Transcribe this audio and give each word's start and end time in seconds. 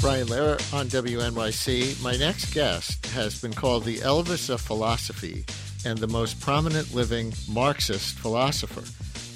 Brian 0.00 0.28
Lehrer 0.28 0.72
on 0.72 0.86
WNYC. 0.86 2.00
My 2.02 2.16
next 2.16 2.54
guest 2.54 3.04
has 3.06 3.40
been 3.40 3.52
called 3.52 3.84
the 3.84 3.98
Elvis 3.98 4.48
of 4.48 4.60
philosophy 4.60 5.44
and 5.84 5.98
the 5.98 6.06
most 6.06 6.40
prominent 6.40 6.94
living 6.94 7.32
Marxist 7.48 8.18
philosopher. 8.18 8.84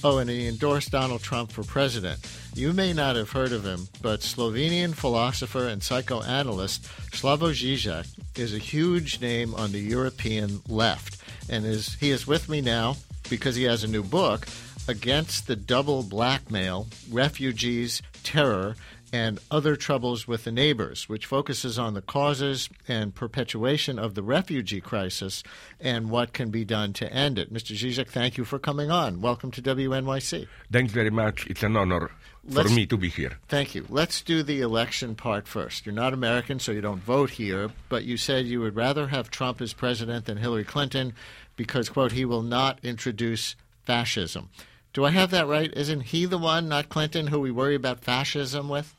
Oh, 0.04 0.18
and 0.18 0.30
he 0.30 0.46
endorsed 0.46 0.90
Donald 0.90 1.22
Trump 1.22 1.50
for 1.50 1.64
president. 1.64 2.20
You 2.54 2.72
may 2.72 2.92
not 2.92 3.16
have 3.16 3.30
heard 3.30 3.52
of 3.52 3.64
him, 3.64 3.88
but 4.02 4.20
Slovenian 4.20 4.94
philosopher 4.94 5.68
and 5.68 5.82
psychoanalyst 5.82 6.84
Slavoj 7.10 7.54
Žižek 7.54 8.38
is 8.38 8.54
a 8.54 8.58
huge 8.58 9.20
name 9.20 9.54
on 9.54 9.72
the 9.72 9.80
European 9.80 10.60
left, 10.68 11.18
and 11.48 11.64
is 11.64 11.94
he 11.94 12.10
is 12.10 12.26
with 12.26 12.48
me 12.48 12.60
now 12.60 12.96
because 13.28 13.56
he 13.56 13.64
has 13.64 13.84
a 13.84 13.88
new 13.88 14.02
book 14.02 14.46
against 14.88 15.46
the 15.46 15.56
double 15.56 16.02
blackmail, 16.02 16.88
refugees, 17.10 18.02
terror, 18.22 18.74
and 19.12 19.38
Other 19.50 19.76
Troubles 19.76 20.26
with 20.26 20.44
the 20.44 20.50
Neighbors, 20.52 21.08
which 21.08 21.26
focuses 21.26 21.78
on 21.78 21.92
the 21.92 22.00
causes 22.00 22.70
and 22.88 23.14
perpetuation 23.14 23.98
of 23.98 24.14
the 24.14 24.22
refugee 24.22 24.80
crisis 24.80 25.42
and 25.78 26.08
what 26.10 26.32
can 26.32 26.50
be 26.50 26.64
done 26.64 26.94
to 26.94 27.12
end 27.12 27.38
it. 27.38 27.52
Mr. 27.52 27.76
Zizek, 27.76 28.08
thank 28.08 28.38
you 28.38 28.44
for 28.44 28.58
coming 28.58 28.90
on. 28.90 29.20
Welcome 29.20 29.50
to 29.52 29.60
WNYC. 29.62 30.46
Thanks 30.70 30.92
very 30.92 31.10
much. 31.10 31.46
It's 31.46 31.62
an 31.62 31.76
honor 31.76 32.10
for 32.48 32.54
Let's- 32.54 32.74
me 32.74 32.86
to 32.86 32.96
be 32.96 33.10
here. 33.10 33.38
Thank 33.48 33.74
you. 33.74 33.84
Let's 33.90 34.22
do 34.22 34.42
the 34.42 34.62
election 34.62 35.14
part 35.14 35.46
first. 35.46 35.84
You're 35.84 35.94
not 35.94 36.14
American, 36.14 36.58
so 36.58 36.72
you 36.72 36.80
don't 36.80 37.02
vote 37.04 37.30
here, 37.30 37.70
but 37.90 38.04
you 38.04 38.16
said 38.16 38.46
you 38.46 38.60
would 38.60 38.74
rather 38.76 39.08
have 39.08 39.30
Trump 39.30 39.60
as 39.60 39.74
president 39.74 40.24
than 40.24 40.38
Hillary 40.38 40.64
Clinton 40.64 41.12
because, 41.56 41.90
quote, 41.90 42.12
he 42.12 42.24
will 42.24 42.42
not 42.42 42.78
introduce 42.82 43.56
fascism. 43.84 44.48
Do 44.94 45.04
I 45.04 45.10
have 45.10 45.30
that 45.30 45.46
right? 45.46 45.72
Isn't 45.76 46.00
he 46.00 46.24
the 46.24 46.38
one, 46.38 46.68
not 46.68 46.88
Clinton, 46.88 47.26
who 47.28 47.40
we 47.40 47.50
worry 47.50 47.74
about 47.74 48.00
fascism 48.00 48.68
with? 48.68 48.94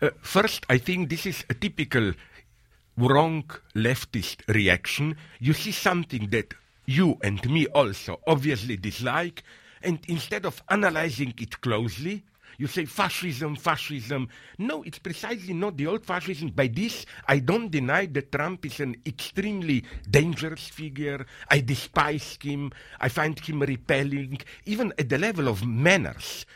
Uh, 0.00 0.10
first, 0.20 0.66
I 0.68 0.78
think 0.78 1.08
this 1.08 1.26
is 1.26 1.44
a 1.48 1.54
typical 1.54 2.12
wrong 2.96 3.44
leftist 3.74 4.46
reaction. 4.48 5.16
You 5.40 5.52
see 5.52 5.72
something 5.72 6.28
that 6.30 6.54
you 6.86 7.18
and 7.22 7.44
me 7.50 7.66
also 7.68 8.20
obviously 8.26 8.76
dislike, 8.76 9.42
and 9.82 9.98
instead 10.08 10.44
of 10.44 10.62
analyzing 10.68 11.34
it 11.38 11.60
closely, 11.60 12.24
you 12.58 12.66
say 12.66 12.84
fascism, 12.84 13.56
fascism. 13.56 14.28
No, 14.58 14.82
it's 14.82 14.98
precisely 14.98 15.54
not 15.54 15.76
the 15.76 15.86
old 15.86 16.04
fascism. 16.04 16.50
By 16.50 16.68
this, 16.68 17.06
I 17.26 17.38
don't 17.38 17.70
deny 17.70 18.06
that 18.06 18.30
Trump 18.30 18.66
is 18.66 18.78
an 18.80 18.96
extremely 19.06 19.84
dangerous 20.08 20.68
figure. 20.68 21.26
I 21.48 21.60
despise 21.60 22.38
him. 22.40 22.72
I 23.00 23.08
find 23.08 23.38
him 23.38 23.62
repelling, 23.62 24.38
even 24.66 24.92
at 24.98 25.08
the 25.08 25.18
level 25.18 25.48
of 25.48 25.66
manners. 25.66 26.46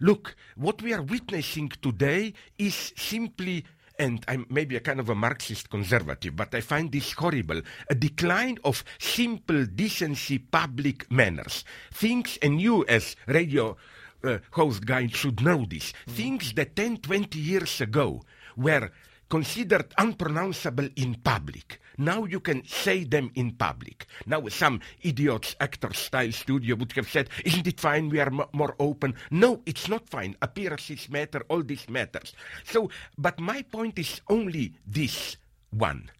Look, 0.00 0.36
what 0.56 0.82
we 0.82 0.92
are 0.92 1.02
witnessing 1.02 1.70
today 1.80 2.34
is 2.58 2.92
simply, 2.96 3.64
and 3.98 4.24
I'm 4.28 4.46
maybe 4.50 4.76
a 4.76 4.80
kind 4.80 5.00
of 5.00 5.08
a 5.08 5.14
Marxist 5.14 5.70
conservative, 5.70 6.36
but 6.36 6.54
I 6.54 6.60
find 6.60 6.92
this 6.92 7.12
horrible, 7.12 7.62
a 7.88 7.94
decline 7.94 8.58
of 8.64 8.84
simple 8.98 9.64
decency 9.66 10.38
public 10.38 11.10
manners. 11.10 11.64
Things, 11.92 12.38
and 12.42 12.60
you 12.60 12.84
as 12.86 13.16
radio 13.26 13.76
uh, 14.22 14.38
host 14.50 14.84
guy 14.84 15.06
should 15.06 15.40
know 15.42 15.64
this, 15.68 15.92
things 16.06 16.52
that 16.54 16.76
10, 16.76 16.98
20 16.98 17.38
years 17.38 17.80
ago 17.80 18.22
were 18.56 18.90
considered 19.28 19.92
unpronounceable 19.98 20.88
in 20.96 21.16
public. 21.16 21.80
Now 21.98 22.24
you 22.24 22.40
can 22.40 22.64
say 22.66 23.04
them 23.04 23.30
in 23.34 23.52
public. 23.52 24.06
Now 24.26 24.46
some 24.48 24.80
idiots, 25.02 25.56
actor 25.60 25.92
style 25.94 26.32
studio 26.32 26.76
would 26.76 26.92
have 26.92 27.08
said, 27.08 27.30
isn't 27.44 27.66
it 27.66 27.80
fine 27.80 28.10
we 28.10 28.20
are 28.20 28.26
m- 28.32 28.44
more 28.52 28.74
open? 28.78 29.14
No, 29.30 29.62
it's 29.66 29.88
not 29.88 30.08
fine. 30.08 30.36
Appearances 30.42 31.08
matter, 31.08 31.42
all 31.48 31.62
this 31.62 31.88
matters. 31.88 32.34
So, 32.64 32.90
but 33.16 33.40
my 33.40 33.62
point 33.62 33.98
is 33.98 34.20
only 34.28 34.74
this 34.86 35.36
one. 35.70 36.10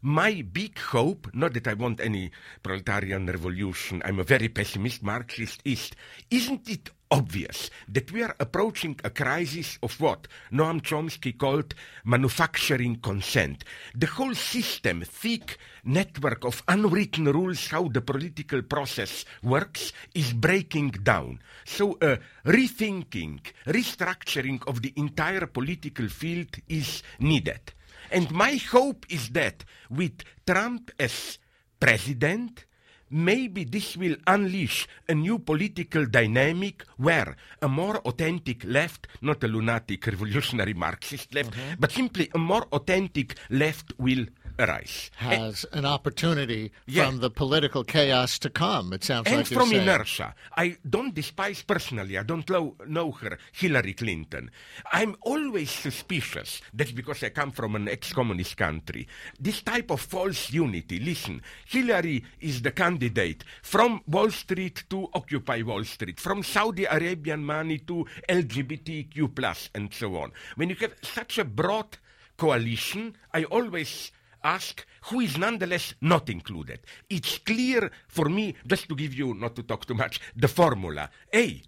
My 0.00 0.42
big 0.42 0.78
hope, 0.78 1.28
not 1.34 1.54
that 1.54 1.66
I 1.66 1.74
want 1.74 2.00
any 2.00 2.30
proletarian 2.62 3.26
revolution, 3.26 4.00
I'm 4.04 4.20
a 4.20 4.24
very 4.24 4.48
pessimist 4.48 5.02
Marxist, 5.02 5.60
is 5.64 5.90
isn't 6.30 6.68
it 6.70 6.90
obvious 7.10 7.70
that 7.88 8.12
we 8.12 8.22
are 8.22 8.34
approaching 8.38 8.98
a 9.04 9.10
crisis 9.10 9.78
of 9.82 10.00
what 10.00 10.28
Noam 10.52 10.80
Chomsky 10.80 11.36
called 11.36 11.74
manufacturing 12.04 12.96
consent? 12.96 13.64
The 13.94 14.06
whole 14.06 14.34
system, 14.34 15.02
thick 15.02 15.58
network 15.84 16.44
of 16.44 16.62
unwritten 16.68 17.24
rules 17.24 17.68
how 17.68 17.88
the 17.88 18.00
political 18.00 18.62
process 18.62 19.24
works 19.42 19.92
is 20.14 20.32
breaking 20.32 20.90
down. 21.02 21.40
So 21.64 21.98
a 22.00 22.18
rethinking, 22.44 23.40
restructuring 23.66 24.66
of 24.66 24.82
the 24.82 24.92
entire 24.96 25.46
political 25.46 26.08
field 26.08 26.56
is 26.68 27.02
needed. 27.18 27.72
And 28.10 28.30
my 28.30 28.56
hope 28.56 29.06
is 29.10 29.30
that 29.30 29.64
with 29.90 30.22
Trump 30.46 30.90
as 30.98 31.38
president, 31.78 32.64
maybe 33.10 33.64
this 33.64 33.96
will 33.96 34.16
unleash 34.26 34.86
a 35.08 35.14
new 35.14 35.38
political 35.38 36.06
dynamic 36.06 36.84
where 36.96 37.36
a 37.62 37.68
more 37.68 37.98
authentic 37.98 38.64
left, 38.64 39.06
not 39.22 39.42
a 39.44 39.48
lunatic 39.48 40.06
revolutionary 40.06 40.74
Marxist 40.74 41.34
left, 41.34 41.52
mm-hmm. 41.52 41.80
but 41.80 41.92
simply 41.92 42.30
a 42.34 42.38
more 42.38 42.66
authentic 42.72 43.36
left 43.50 43.92
will 43.98 44.26
Has 44.58 45.64
an 45.72 45.84
opportunity 45.84 46.72
Yeah. 46.86 47.06
from 47.06 47.18
the 47.18 47.30
political 47.30 47.84
chaos 47.84 48.38
to 48.40 48.50
come, 48.50 48.92
it 48.92 49.04
sounds 49.04 49.28
and 49.28 49.36
like 49.38 49.50
you're 49.50 49.60
from 49.60 49.70
saying. 49.70 49.82
inertia. 49.82 50.34
I 50.56 50.76
don't 50.88 51.14
despise 51.14 51.62
personally, 51.62 52.18
I 52.18 52.24
don't 52.24 52.48
lo- 52.50 52.76
know 52.86 53.12
her, 53.12 53.38
Hillary 53.52 53.92
Clinton. 53.94 54.50
I'm 54.92 55.14
always 55.22 55.70
suspicious. 55.70 56.60
That's 56.74 56.90
because 56.92 57.22
I 57.22 57.28
come 57.30 57.52
from 57.52 57.76
an 57.76 57.88
ex 57.88 58.12
communist 58.12 58.56
country. 58.56 59.06
This 59.38 59.62
type 59.62 59.90
of 59.90 60.00
false 60.00 60.50
unity. 60.52 60.98
Listen, 60.98 61.40
Hillary 61.66 62.24
is 62.40 62.62
the 62.62 62.72
candidate 62.72 63.44
from 63.62 64.00
Wall 64.06 64.30
Street 64.30 64.84
to 64.90 65.08
Occupy 65.14 65.62
Wall 65.62 65.84
Street, 65.84 66.18
from 66.18 66.42
Saudi 66.42 66.84
Arabian 66.84 67.44
money 67.44 67.78
to 67.78 68.04
LGBTQ, 68.28 69.34
plus, 69.34 69.70
and 69.74 69.92
so 69.94 70.16
on. 70.16 70.32
When 70.56 70.68
you 70.68 70.74
have 70.76 70.94
such 71.02 71.38
a 71.38 71.44
broad 71.44 71.96
coalition, 72.36 73.16
I 73.32 73.44
always 73.44 74.10
ask 74.42 74.86
who 75.06 75.20
is 75.20 75.36
nonetheless 75.36 75.94
not 76.00 76.28
included. 76.28 76.80
It's 77.08 77.38
clear 77.38 77.90
for 78.08 78.28
me, 78.28 78.54
just 78.66 78.88
to 78.88 78.96
give 78.96 79.14
you, 79.14 79.34
not 79.34 79.56
to 79.56 79.62
talk 79.62 79.86
too 79.86 79.94
much, 79.94 80.20
the 80.36 80.48
formula. 80.48 81.10
A. 81.34 81.62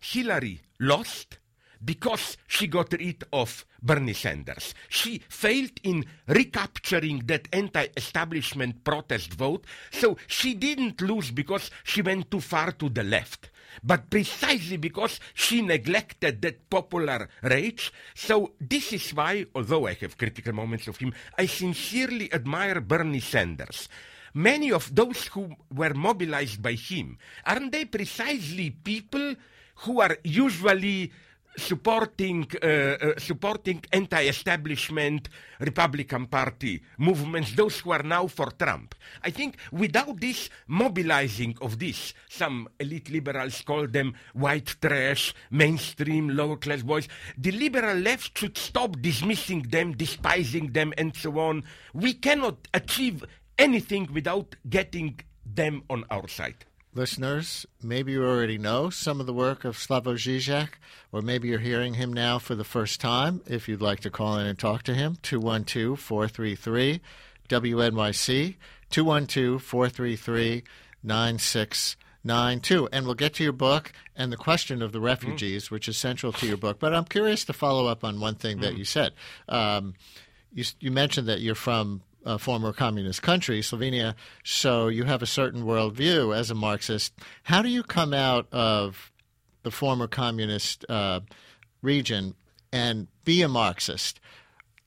Hillary 0.00 0.60
lost 0.80 1.38
because 1.84 2.36
she 2.46 2.66
got 2.66 2.92
rid 2.92 3.24
of 3.32 3.64
Bernie 3.82 4.12
Sanders. 4.12 4.74
She 4.88 5.22
failed 5.28 5.72
in 5.82 6.04
recapturing 6.26 7.22
that 7.26 7.48
anti 7.52 7.86
establishment 7.96 8.84
protest 8.84 9.34
vote, 9.34 9.66
so 9.90 10.16
she 10.26 10.54
didn't 10.54 11.00
lose 11.00 11.30
because 11.30 11.70
she 11.84 12.02
went 12.02 12.30
too 12.30 12.40
far 12.40 12.72
to 12.72 12.88
the 12.88 13.02
left. 13.02 13.50
But 13.82 14.10
precisely 14.10 14.76
because 14.76 15.20
she 15.34 15.62
neglected 15.62 16.42
that 16.42 16.68
popular 16.68 17.28
rage. 17.42 17.92
So, 18.14 18.52
this 18.60 18.92
is 18.92 19.10
why, 19.14 19.46
although 19.54 19.86
I 19.86 19.94
have 19.94 20.18
critical 20.18 20.52
moments 20.52 20.88
of 20.88 20.96
him, 20.98 21.14
I 21.38 21.46
sincerely 21.46 22.32
admire 22.32 22.80
Bernie 22.80 23.20
Sanders. 23.20 23.88
Many 24.34 24.72
of 24.72 24.94
those 24.94 25.26
who 25.28 25.54
were 25.72 25.94
mobilized 25.94 26.62
by 26.62 26.72
him, 26.72 27.18
aren't 27.44 27.72
they 27.72 27.84
precisely 27.84 28.70
people 28.70 29.34
who 29.84 30.00
are 30.00 30.16
usually 30.24 31.12
supporting 31.56 32.46
uh, 32.62 32.66
uh, 32.66 33.18
supporting 33.18 33.82
anti-establishment 33.92 35.28
Republican 35.60 36.26
Party 36.26 36.82
movements, 36.98 37.54
those 37.54 37.80
who 37.80 37.92
are 37.92 38.02
now 38.02 38.26
for 38.26 38.50
Trump. 38.50 38.94
I 39.22 39.30
think 39.30 39.56
without 39.70 40.20
this 40.20 40.48
mobilizing 40.66 41.56
of 41.60 41.78
this, 41.78 42.14
some 42.28 42.68
elite 42.80 43.10
liberals 43.10 43.62
call 43.62 43.86
them 43.86 44.14
white 44.32 44.76
trash, 44.80 45.34
mainstream 45.50 46.28
lower 46.30 46.56
class 46.56 46.82
boys. 46.82 47.08
The 47.36 47.52
liberal 47.52 47.96
left 47.96 48.38
should 48.38 48.56
stop 48.56 49.00
dismissing 49.00 49.62
them, 49.62 49.92
despising 49.92 50.72
them, 50.72 50.92
and 50.96 51.14
so 51.14 51.38
on. 51.38 51.64
We 51.92 52.14
cannot 52.14 52.68
achieve 52.72 53.24
anything 53.58 54.08
without 54.12 54.56
getting 54.68 55.20
them 55.44 55.82
on 55.90 56.04
our 56.10 56.28
side. 56.28 56.64
Listeners, 56.94 57.64
maybe 57.82 58.12
you 58.12 58.22
already 58.22 58.58
know 58.58 58.90
some 58.90 59.18
of 59.18 59.24
the 59.24 59.32
work 59.32 59.64
of 59.64 59.78
Slavoj 59.78 60.16
Žižek, 60.16 60.68
or 61.10 61.22
maybe 61.22 61.48
you're 61.48 61.58
hearing 61.58 61.94
him 61.94 62.12
now 62.12 62.38
for 62.38 62.54
the 62.54 62.64
first 62.64 63.00
time. 63.00 63.40
If 63.46 63.66
you'd 63.66 63.80
like 63.80 64.00
to 64.00 64.10
call 64.10 64.36
in 64.36 64.46
and 64.46 64.58
talk 64.58 64.82
to 64.82 64.94
him, 64.94 65.16
212 65.22 65.98
433 65.98 67.00
WNYC, 67.48 68.56
212 68.90 69.62
433 69.62 70.64
9692. 71.02 72.88
And 72.92 73.06
we'll 73.06 73.14
get 73.14 73.34
to 73.34 73.42
your 73.42 73.54
book 73.54 73.92
and 74.14 74.30
the 74.30 74.36
question 74.36 74.82
of 74.82 74.92
the 74.92 75.00
refugees, 75.00 75.68
mm. 75.68 75.70
which 75.70 75.88
is 75.88 75.96
central 75.96 76.30
to 76.34 76.46
your 76.46 76.58
book. 76.58 76.78
But 76.78 76.94
I'm 76.94 77.06
curious 77.06 77.46
to 77.46 77.54
follow 77.54 77.86
up 77.86 78.04
on 78.04 78.20
one 78.20 78.34
thing 78.34 78.58
mm. 78.58 78.60
that 78.60 78.76
you 78.76 78.84
said. 78.84 79.14
Um, 79.48 79.94
you, 80.52 80.64
you 80.78 80.90
mentioned 80.90 81.26
that 81.28 81.40
you're 81.40 81.54
from 81.54 82.02
a 82.24 82.38
former 82.38 82.72
communist 82.72 83.22
country, 83.22 83.60
Slovenia, 83.60 84.14
so 84.44 84.88
you 84.88 85.04
have 85.04 85.22
a 85.22 85.26
certain 85.26 85.64
worldview 85.64 86.36
as 86.36 86.50
a 86.50 86.54
Marxist. 86.54 87.12
How 87.44 87.62
do 87.62 87.68
you 87.68 87.82
come 87.82 88.14
out 88.14 88.46
of 88.52 89.12
the 89.62 89.70
former 89.70 90.06
communist 90.06 90.84
uh, 90.88 91.20
region 91.80 92.34
and 92.72 93.08
be 93.24 93.42
a 93.42 93.48
Marxist? 93.48 94.20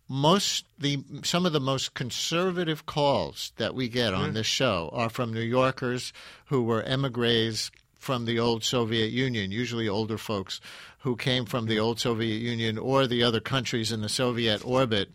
Most 0.07 0.65
the 0.77 1.03
some 1.23 1.47
of 1.47 1.53
the 1.53 1.59
most 1.59 1.95
conservative 1.95 2.85
calls 2.85 3.53
that 3.57 3.73
we 3.73 3.89
get 3.89 4.13
on 4.13 4.31
mm. 4.31 4.33
this 4.35 4.45
show 4.45 4.91
are 4.93 5.09
from 5.09 5.33
New 5.33 5.41
Yorkers 5.41 6.13
who 6.45 6.61
were 6.61 6.83
emigres 6.83 7.71
from 7.95 8.25
the 8.25 8.37
old 8.37 8.63
Soviet 8.63 9.11
Union, 9.11 9.51
usually 9.51 9.89
older 9.89 10.19
folks 10.19 10.61
who 10.99 11.15
came 11.15 11.45
from 11.45 11.65
the 11.65 11.79
old 11.79 11.99
Soviet 11.99 12.37
Union 12.37 12.77
or 12.77 13.07
the 13.07 13.23
other 13.23 13.39
countries 13.39 13.91
in 13.91 14.01
the 14.01 14.09
Soviet 14.09 14.63
orbit 14.63 15.09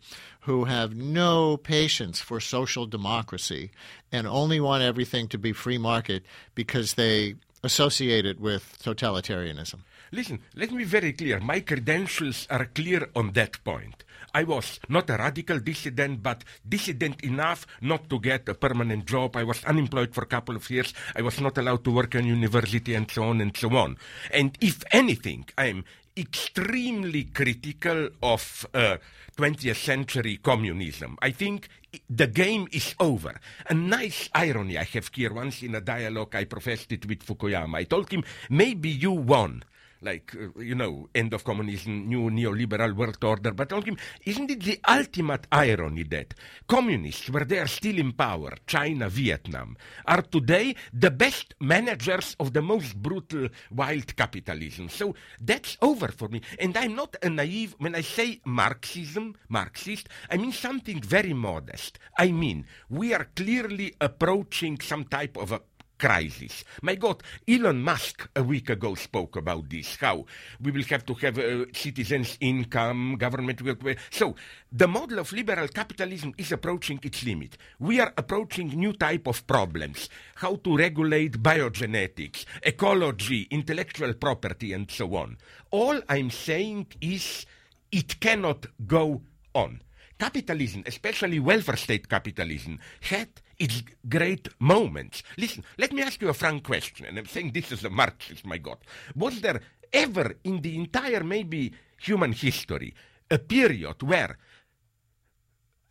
who 0.50 0.64
have 0.64 0.96
no 0.96 1.56
patience 1.56 2.20
for 2.20 2.40
social 2.40 2.84
democracy 2.84 3.70
and 4.10 4.26
only 4.26 4.58
want 4.58 4.82
everything 4.82 5.28
to 5.28 5.38
be 5.38 5.52
free 5.52 5.78
market 5.78 6.24
because 6.56 6.94
they 6.94 7.36
associate 7.62 8.26
it 8.26 8.40
with 8.40 8.76
totalitarianism. 8.82 9.78
Listen, 10.10 10.40
let 10.56 10.72
me 10.72 10.78
be 10.78 10.84
very 10.98 11.12
clear. 11.12 11.38
My 11.38 11.60
credentials 11.60 12.48
are 12.50 12.64
clear 12.64 13.08
on 13.14 13.30
that 13.34 13.62
point. 13.62 14.02
I 14.34 14.42
was 14.42 14.80
not 14.88 15.10
a 15.10 15.16
radical 15.16 15.60
dissident, 15.60 16.22
but 16.22 16.44
dissident 16.68 17.20
enough 17.22 17.66
not 17.80 18.10
to 18.10 18.18
get 18.18 18.48
a 18.48 18.54
permanent 18.54 19.06
job. 19.06 19.36
I 19.36 19.44
was 19.44 19.64
unemployed 19.64 20.14
for 20.14 20.22
a 20.22 20.26
couple 20.34 20.56
of 20.56 20.68
years. 20.68 20.92
I 21.14 21.22
was 21.22 21.40
not 21.40 21.58
allowed 21.58 21.84
to 21.84 21.92
work 21.92 22.14
in 22.14 22.26
university 22.26 22.94
and 22.94 23.10
so 23.10 23.22
on 23.24 23.40
and 23.40 23.56
so 23.56 23.68
on. 23.76 23.96
And 24.32 24.56
if 24.60 24.82
anything, 24.92 25.46
I'm 25.56 25.84
extremely 26.16 27.24
critical 27.24 28.08
of 28.22 28.66
uh, 28.74 28.96
20th 29.36 29.76
century 29.76 30.38
communism. 30.42 31.16
I 31.22 31.30
think 31.30 31.68
the 32.08 32.26
game 32.26 32.68
is 32.72 32.94
over. 33.00 33.40
A 33.68 33.74
nice 33.74 34.28
irony 34.34 34.78
I 34.78 34.84
have 34.84 35.10
here. 35.12 35.32
Once 35.32 35.62
in 35.62 35.74
a 35.74 35.80
dialogue, 35.80 36.34
I 36.34 36.44
professed 36.44 36.92
it 36.92 37.06
with 37.06 37.24
Fukuyama. 37.24 37.76
I 37.78 37.84
told 37.84 38.10
him, 38.10 38.24
maybe 38.48 38.88
you 38.88 39.12
won 39.12 39.64
like, 40.02 40.34
uh, 40.34 40.58
you 40.60 40.74
know, 40.74 41.08
end 41.14 41.34
of 41.34 41.44
communism, 41.44 42.08
new 42.08 42.30
neoliberal 42.30 42.94
world 42.94 43.22
order. 43.22 43.52
But 43.52 43.72
isn't 43.72 44.50
it 44.50 44.62
the 44.62 44.80
ultimate 44.88 45.46
irony 45.52 46.04
that 46.04 46.34
communists, 46.66 47.30
where 47.30 47.44
they 47.44 47.58
are 47.58 47.66
still 47.66 47.98
in 47.98 48.12
power, 48.12 48.54
China, 48.66 49.08
Vietnam, 49.08 49.76
are 50.06 50.22
today 50.22 50.74
the 50.92 51.10
best 51.10 51.54
managers 51.60 52.36
of 52.40 52.52
the 52.52 52.62
most 52.62 52.96
brutal, 52.96 53.48
wild 53.70 54.16
capitalism? 54.16 54.88
So 54.88 55.14
that's 55.40 55.76
over 55.82 56.08
for 56.08 56.28
me. 56.28 56.40
And 56.58 56.76
I'm 56.76 56.94
not 56.94 57.16
a 57.22 57.28
naive, 57.28 57.74
when 57.78 57.94
I 57.94 58.00
say 58.00 58.40
Marxism, 58.44 59.36
Marxist, 59.48 60.08
I 60.30 60.36
mean 60.36 60.52
something 60.52 61.00
very 61.00 61.34
modest. 61.34 61.98
I 62.18 62.32
mean, 62.32 62.66
we 62.88 63.12
are 63.14 63.28
clearly 63.36 63.94
approaching 64.00 64.80
some 64.80 65.04
type 65.04 65.36
of 65.36 65.52
a 65.52 65.60
crisis. 66.00 66.64
My 66.80 66.94
God, 66.94 67.22
Elon 67.46 67.82
Musk 67.82 68.28
a 68.34 68.42
week 68.42 68.70
ago 68.70 68.94
spoke 68.94 69.36
about 69.36 69.68
this, 69.68 69.96
how 69.96 70.24
we 70.60 70.72
will 70.72 70.82
have 70.84 71.04
to 71.04 71.14
have 71.14 71.38
uh, 71.38 71.66
citizens' 71.72 72.38
income, 72.40 73.16
government 73.18 73.60
will... 73.60 73.76
So, 74.10 74.34
the 74.72 74.88
model 74.88 75.18
of 75.18 75.32
liberal 75.32 75.68
capitalism 75.68 76.32
is 76.38 76.52
approaching 76.52 77.00
its 77.02 77.22
limit. 77.22 77.58
We 77.78 78.00
are 78.00 78.14
approaching 78.16 78.68
new 78.68 78.94
type 78.94 79.26
of 79.26 79.46
problems, 79.46 80.08
how 80.36 80.56
to 80.56 80.76
regulate 80.76 81.42
biogenetics, 81.42 82.46
ecology, 82.62 83.46
intellectual 83.50 84.14
property, 84.14 84.72
and 84.72 84.90
so 84.90 85.14
on. 85.16 85.36
All 85.70 86.00
I'm 86.08 86.30
saying 86.30 86.86
is 87.00 87.44
it 87.92 88.20
cannot 88.20 88.66
go 88.86 89.22
on. 89.54 89.82
Capitalism, 90.18 90.82
especially 90.86 91.38
welfare 91.38 91.76
state 91.76 92.08
capitalism, 92.08 92.78
had 93.00 93.28
its 93.60 93.82
great 94.08 94.48
moments. 94.58 95.22
Listen, 95.36 95.62
let 95.78 95.92
me 95.92 96.02
ask 96.02 96.20
you 96.20 96.30
a 96.30 96.34
frank 96.34 96.64
question, 96.64 97.06
and 97.06 97.18
I'm 97.18 97.26
saying 97.26 97.52
this 97.52 97.70
as 97.70 97.84
a 97.84 97.90
Marxist, 97.90 98.44
my 98.46 98.58
God. 98.58 98.78
Was 99.14 99.40
there 99.40 99.60
ever 99.92 100.34
in 100.42 100.62
the 100.62 100.74
entire, 100.76 101.22
maybe, 101.22 101.72
human 102.00 102.32
history, 102.32 102.94
a 103.30 103.38
period 103.38 104.02
where 104.02 104.38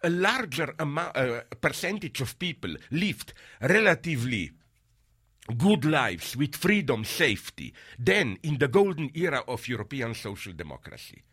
a 0.03 0.09
larger 0.09 0.73
amount, 0.79 1.15
uh, 1.15 1.41
percentage 1.61 2.21
of 2.21 2.39
people 2.39 2.75
lived 2.89 3.33
relatively 3.61 4.51
good 5.57 5.85
lives 5.85 6.35
with 6.35 6.55
freedom, 6.55 7.05
safety, 7.05 7.73
than 7.97 8.37
in 8.43 8.57
the 8.57 8.67
golden 8.67 9.11
era 9.13 9.43
of 9.47 9.67
European 9.67 10.15
social 10.15 10.53
democracy? 10.53 11.23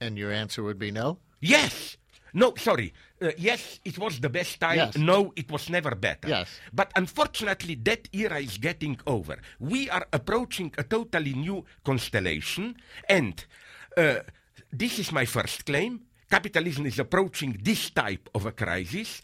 And 0.00 0.16
your 0.16 0.32
answer 0.32 0.62
would 0.62 0.78
be 0.78 0.90
no? 0.90 1.18
Yes. 1.40 1.96
No, 2.34 2.54
sorry. 2.56 2.92
Uh, 3.20 3.30
yes, 3.36 3.80
it 3.84 3.98
was 3.98 4.20
the 4.20 4.28
best 4.28 4.60
time. 4.60 4.76
Yes. 4.76 4.96
No, 4.96 5.32
it 5.36 5.50
was 5.50 5.68
never 5.68 5.94
better. 5.94 6.28
Yes. 6.28 6.48
But 6.72 6.92
unfortunately, 6.96 7.74
that 7.84 8.08
era 8.12 8.40
is 8.40 8.58
getting 8.58 8.98
over. 9.06 9.38
We 9.58 9.90
are 9.90 10.06
approaching 10.12 10.72
a 10.78 10.82
totally 10.84 11.34
new 11.34 11.64
constellation, 11.84 12.76
and 13.08 13.44
uh, 13.96 14.20
this 14.72 14.98
is 14.98 15.12
my 15.12 15.24
first 15.24 15.66
claim. 15.66 16.00
Capitalism 16.30 16.86
is 16.86 16.98
approaching 16.98 17.58
this 17.62 17.90
type 17.90 18.28
of 18.34 18.46
a 18.46 18.52
crisis. 18.52 19.20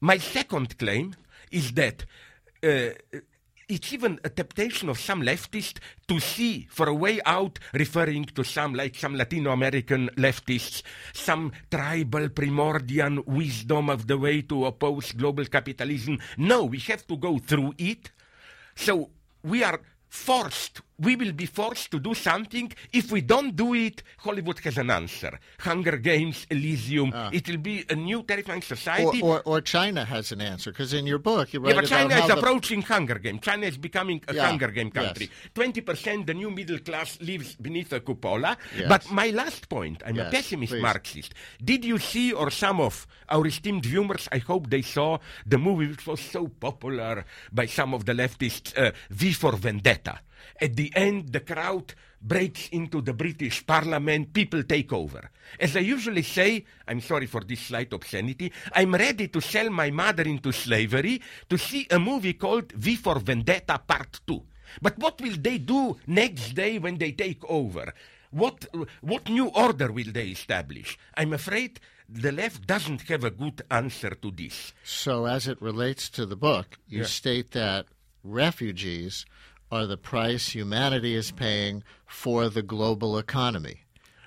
My 0.00 0.18
second 0.18 0.78
claim 0.78 1.14
is 1.50 1.72
that 1.72 2.04
uh, 2.62 2.90
it's 3.68 3.92
even 3.92 4.18
a 4.24 4.28
temptation 4.28 4.88
of 4.88 4.98
some 4.98 5.22
leftists 5.22 5.78
to 6.08 6.20
see 6.20 6.66
for 6.70 6.88
a 6.88 6.94
way 6.94 7.20
out, 7.24 7.58
referring 7.72 8.24
to 8.26 8.44
some, 8.44 8.74
like 8.74 8.94
some 8.94 9.16
Latino 9.16 9.52
American 9.52 10.10
leftists, 10.16 10.82
some 11.12 11.52
tribal 11.70 12.28
primordial 12.28 13.22
wisdom 13.26 13.90
of 13.90 14.06
the 14.06 14.18
way 14.18 14.42
to 14.42 14.66
oppose 14.66 15.12
global 15.12 15.44
capitalism. 15.46 16.18
No, 16.36 16.64
we 16.64 16.78
have 16.80 17.06
to 17.06 17.16
go 17.16 17.38
through 17.38 17.74
it. 17.78 18.10
So 18.74 19.10
we 19.42 19.62
are 19.64 19.80
forced, 20.08 20.80
we 20.98 21.16
will 21.16 21.32
be 21.32 21.46
forced 21.46 21.90
to 21.90 21.98
do 21.98 22.14
something. 22.14 22.72
If 22.92 23.10
we 23.10 23.20
don't 23.20 23.56
do 23.56 23.74
it, 23.74 24.02
Hollywood 24.18 24.58
has 24.60 24.78
an 24.78 24.90
answer. 24.90 25.38
Hunger 25.60 25.96
Games, 25.96 26.46
Elysium. 26.50 27.12
Uh. 27.12 27.30
It 27.32 27.48
will 27.48 27.58
be 27.58 27.84
a 27.90 27.94
new 27.94 28.22
terrifying 28.22 28.62
society. 28.62 29.20
Or, 29.20 29.38
or, 29.40 29.56
or 29.56 29.60
China 29.60 30.04
has 30.04 30.32
an 30.32 30.40
answer, 30.40 30.70
because 30.70 30.92
in 30.92 31.06
your 31.06 31.18
book 31.18 31.52
you 31.52 31.60
write 31.60 31.74
yeah, 31.74 31.80
but 31.80 31.88
China 31.88 32.14
is 32.16 32.26
the... 32.28 32.38
approaching 32.38 32.82
Hunger 32.82 33.18
Games. 33.18 33.40
China 33.42 33.66
is 33.66 33.76
becoming 33.76 34.22
a 34.28 34.34
yeah. 34.34 34.46
Hunger 34.46 34.68
Game 34.68 34.90
country. 34.90 35.30
Twenty 35.54 35.80
yes. 35.80 35.86
percent, 35.86 36.26
the 36.26 36.34
new 36.34 36.50
middle 36.50 36.78
class 36.78 37.20
lives 37.20 37.56
beneath 37.56 37.92
a 37.92 38.00
cupola. 38.00 38.56
Yes. 38.76 38.88
But 38.88 39.10
my 39.10 39.30
last 39.30 39.68
point, 39.68 40.02
I'm 40.06 40.16
yes, 40.16 40.28
a 40.28 40.30
pessimist 40.30 40.72
please. 40.72 40.82
Marxist. 40.82 41.34
Did 41.62 41.84
you 41.84 41.98
see, 41.98 42.32
or 42.32 42.50
some 42.50 42.80
of 42.80 43.06
our 43.28 43.46
esteemed 43.46 43.84
viewers, 43.84 44.28
I 44.30 44.38
hope 44.38 44.70
they 44.70 44.82
saw 44.82 45.18
the 45.46 45.58
movie 45.58 45.88
which 45.88 46.06
was 46.06 46.20
so 46.20 46.48
popular 46.48 47.24
by 47.52 47.66
some 47.66 47.94
of 47.94 48.04
the 48.04 48.12
leftists, 48.12 48.76
uh, 48.78 48.92
V 49.10 49.32
for 49.32 49.52
Vendetta. 49.56 50.20
At 50.60 50.76
the 50.76 50.92
end, 50.94 51.32
the 51.32 51.40
crowd 51.40 51.94
breaks 52.20 52.68
into 52.68 53.02
the 53.02 53.12
British 53.12 53.66
Parliament, 53.66 54.32
people 54.32 54.62
take 54.62 54.92
over. 54.92 55.30
As 55.60 55.76
I 55.76 55.80
usually 55.80 56.22
say, 56.22 56.64
I'm 56.88 57.00
sorry 57.00 57.26
for 57.26 57.42
this 57.42 57.60
slight 57.60 57.92
obscenity, 57.92 58.50
I'm 58.72 58.94
ready 58.94 59.28
to 59.28 59.40
sell 59.40 59.68
my 59.68 59.90
mother 59.90 60.22
into 60.22 60.50
slavery 60.50 61.20
to 61.50 61.58
see 61.58 61.86
a 61.90 61.98
movie 61.98 62.32
called 62.34 62.72
V 62.72 62.96
for 62.96 63.18
Vendetta 63.18 63.78
Part 63.86 64.20
2. 64.26 64.42
But 64.80 64.98
what 64.98 65.20
will 65.20 65.36
they 65.38 65.58
do 65.58 65.96
next 66.06 66.54
day 66.54 66.78
when 66.78 66.96
they 66.96 67.12
take 67.12 67.44
over? 67.48 67.92
What, 68.30 68.66
what 69.02 69.28
new 69.28 69.48
order 69.48 69.92
will 69.92 70.10
they 70.10 70.28
establish? 70.28 70.98
I'm 71.14 71.34
afraid 71.34 71.78
the 72.08 72.32
left 72.32 72.66
doesn't 72.66 73.02
have 73.02 73.24
a 73.24 73.30
good 73.30 73.62
answer 73.70 74.10
to 74.10 74.30
this. 74.30 74.72
So, 74.82 75.26
as 75.26 75.46
it 75.46 75.60
relates 75.62 76.08
to 76.10 76.26
the 76.26 76.36
book, 76.36 76.78
you 76.88 77.00
yeah. 77.00 77.06
state 77.06 77.52
that 77.52 77.86
refugees 78.24 79.24
are 79.74 79.86
the 79.86 79.96
price 79.96 80.50
humanity 80.50 81.16
is 81.16 81.32
paying 81.32 81.82
for 82.06 82.48
the 82.48 82.62
global 82.62 83.18
economy. 83.18 83.80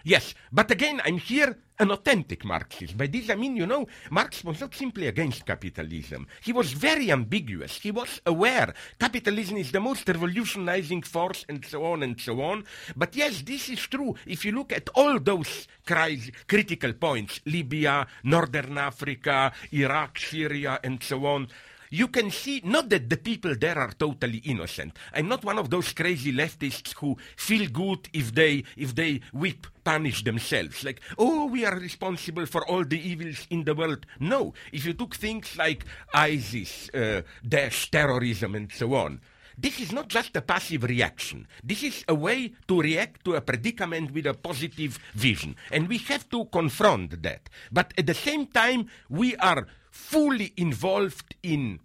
Yes, 0.04 0.34
but 0.52 0.70
again, 0.72 1.02
I'm 1.06 1.20
here 1.20 1.58
an 1.80 1.90
authentic 1.92 2.44
Marxist. 2.44 2.98
By 2.98 3.08
this 3.08 3.30
I 3.30 3.36
mean, 3.36 3.56
you 3.56 3.66
know, 3.66 3.88
Marx 4.10 4.44
was 4.44 4.60
not 4.60 4.76
simply 4.76 5.08
against 5.08 5.46
capitalism. 5.46 6.28
He 6.42 6.52
was 6.52 6.74
very 6.74 7.12
ambiguous. 7.12 7.80
He 7.80 7.92
was 7.92 8.20
aware 8.26 8.74
capitalism 9.00 9.56
is 9.56 9.72
the 9.72 9.80
most 9.80 10.08
revolutionizing 10.10 11.04
force 11.04 11.46
and 11.48 11.64
so 11.64 11.86
on 11.86 12.04
and 12.04 12.20
so 12.20 12.42
on. 12.42 12.66
But 12.98 13.16
yes, 13.16 13.42
this 13.42 13.70
is 13.70 13.80
true. 13.80 14.16
If 14.26 14.44
you 14.44 14.52
look 14.52 14.74
at 14.74 14.90
all 14.96 15.18
those 15.18 15.68
cri- 15.86 16.34
critical 16.48 16.92
points, 16.92 17.40
Libya, 17.46 18.06
Northern 18.24 18.78
Africa, 18.78 19.54
Iraq, 19.72 20.20
Syria, 20.20 20.80
and 20.84 21.02
so 21.02 21.26
on, 21.26 21.48
you 21.90 22.08
can 22.08 22.32
see 22.32 22.62
not 22.64 22.90
that 22.90 23.10
the 23.10 23.18
people 23.18 23.56
there 23.56 23.78
are 23.78 23.92
totally 23.92 24.40
innocent. 24.40 24.98
I'm 25.14 25.28
not 25.28 25.44
one 25.44 25.58
of 25.58 25.70
those 25.70 25.94
crazy 25.94 26.34
leftists 26.34 26.94
who 26.96 27.18
feel 27.36 27.70
good 27.70 28.10
if 28.14 28.34
they 28.34 28.64
if 28.76 28.96
they 28.96 29.22
whip 29.34 29.68
punish 29.84 30.24
themselves. 30.24 30.84
Like, 30.84 31.02
oh, 31.18 31.46
we 31.46 31.66
are 31.66 31.78
responsible 31.78 32.46
for 32.46 32.68
all 32.68 32.84
the 32.84 33.00
evils 33.00 33.48
in 33.50 33.64
the 33.64 33.76
world. 33.76 34.06
No, 34.20 34.54
if 34.72 34.86
you 34.86 34.94
took 34.94 35.16
things 35.16 35.56
like 35.58 35.86
ISIS, 36.14 36.90
uh, 36.94 37.22
Daesh, 37.46 37.90
terrorism, 37.90 38.56
and 38.56 38.72
so 38.72 38.94
on. 38.96 39.22
This 39.60 39.80
is 39.80 39.92
not 39.92 40.08
just 40.08 40.36
a 40.36 40.42
passive 40.42 40.84
reaction. 40.84 41.48
This 41.64 41.82
is 41.82 42.06
a 42.08 42.14
way 42.14 42.54
to 42.68 42.80
react 42.80 43.26
to 43.26 43.34
a 43.36 43.42
predicament 43.42 44.12
with 44.12 44.28
a 44.28 44.36
positive 44.36 45.00
vision. 45.16 45.56
And 45.72 45.90
we 45.90 45.98
have 46.10 46.30
to 46.30 46.46
confront 46.46 47.24
that. 47.24 47.50
But 47.72 47.92
at 47.98 48.06
the 48.06 48.14
same 48.14 48.46
time, 48.46 48.88
we 49.10 49.36
are 49.38 49.66
fully 49.98 50.54
involved 50.56 51.36
in 51.42 51.80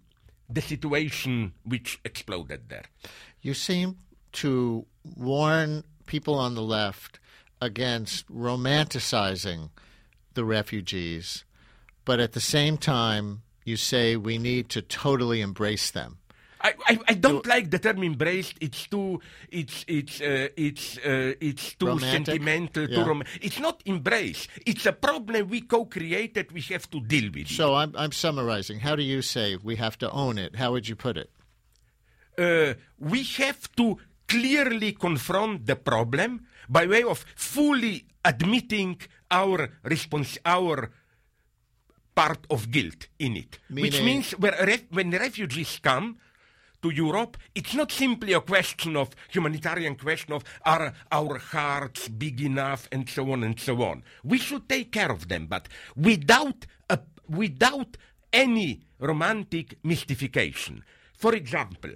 the 0.47 0.61
situation 0.61 1.51
which 1.63 1.99
exploded 2.05 2.69
there. 2.69 2.85
You 3.41 3.55
seem 3.55 3.97
to 4.33 4.85
warn 5.03 5.83
people 6.05 6.35
on 6.35 6.53
the 6.53 6.61
left 6.61 7.19
against 7.59 8.31
romanticizing 8.31 9.71
the 10.35 10.45
refugees, 10.45 11.43
but 12.05 12.19
at 12.19 12.33
the 12.33 12.39
same 12.39 12.77
time, 12.77 13.41
you 13.65 13.77
say 13.77 14.15
we 14.15 14.37
need 14.37 14.69
to 14.69 14.81
totally 14.81 15.41
embrace 15.41 15.89
them. 15.89 16.19
I, 16.63 16.73
I, 16.87 16.99
I 17.09 17.13
don't 17.15 17.45
like 17.45 17.69
the 17.69 17.79
term 17.79 18.03
embraced. 18.03 18.55
It's 18.61 18.87
too 18.87 19.19
it's 19.51 19.83
it's 19.87 20.21
uh, 20.21 20.47
it's 20.55 20.97
uh, 20.97 21.33
it's 21.41 21.75
too 21.75 21.87
Romantic? 21.87 22.25
sentimental. 22.25 22.89
Yeah. 22.89 23.03
Too 23.03 23.09
rom- 23.09 23.23
It's 23.41 23.59
not 23.59 23.81
embrace. 23.85 24.47
It's 24.65 24.85
a 24.85 24.93
problem 24.93 25.49
we 25.49 25.61
co-created. 25.61 26.51
We 26.53 26.61
have 26.73 26.89
to 26.91 27.01
deal 27.01 27.29
with. 27.33 27.51
it. 27.51 27.53
So 27.53 27.75
I'm, 27.75 27.93
I'm 27.97 28.11
summarizing. 28.13 28.79
How 28.79 28.95
do 28.95 29.03
you 29.03 29.21
say 29.21 29.57
we 29.61 29.75
have 29.75 29.97
to 29.99 30.09
own 30.11 30.37
it? 30.37 30.55
How 30.55 30.71
would 30.71 30.87
you 30.87 30.95
put 30.95 31.17
it? 31.17 31.29
uh, 32.39 32.73
we 32.97 33.23
have 33.37 33.69
to 33.75 33.97
clearly 34.27 34.93
confront 34.93 35.65
the 35.65 35.75
problem 35.75 36.47
by 36.69 36.87
way 36.87 37.03
of 37.03 37.25
fully 37.35 38.05
admitting 38.25 38.97
our 39.29 39.69
response 39.83 40.37
our 40.45 40.91
part 42.15 42.45
of 42.49 42.71
guilt 42.71 43.07
in 43.19 43.35
it. 43.37 43.59
Which 43.69 44.01
means 44.01 44.31
when 44.31 45.11
refugees 45.11 45.79
come 45.83 46.17
to 46.83 46.91
Europe, 46.91 47.37
it's 47.55 47.73
not 47.73 47.91
simply 47.91 48.33
a 48.33 48.41
question 48.41 48.95
of 48.95 49.09
humanitarian 49.29 49.95
question 49.95 50.33
of 50.33 50.43
are 50.65 50.93
our 51.11 51.39
hearts 51.39 52.09
big 52.09 52.41
enough 52.41 52.87
and 52.91 53.09
so 53.09 53.31
on 53.31 53.43
and 53.43 53.59
so 53.59 53.81
on. 53.81 54.03
We 54.23 54.37
should 54.37 54.69
take 54.69 54.91
care 54.91 55.11
of 55.11 55.27
them, 55.29 55.47
but 55.47 55.67
without 55.95 56.65
a, 56.89 56.99
without 57.27 57.97
any 58.31 58.81
romantic 58.99 59.79
mystification. 59.83 60.83
For 61.17 61.33
example, 61.33 61.91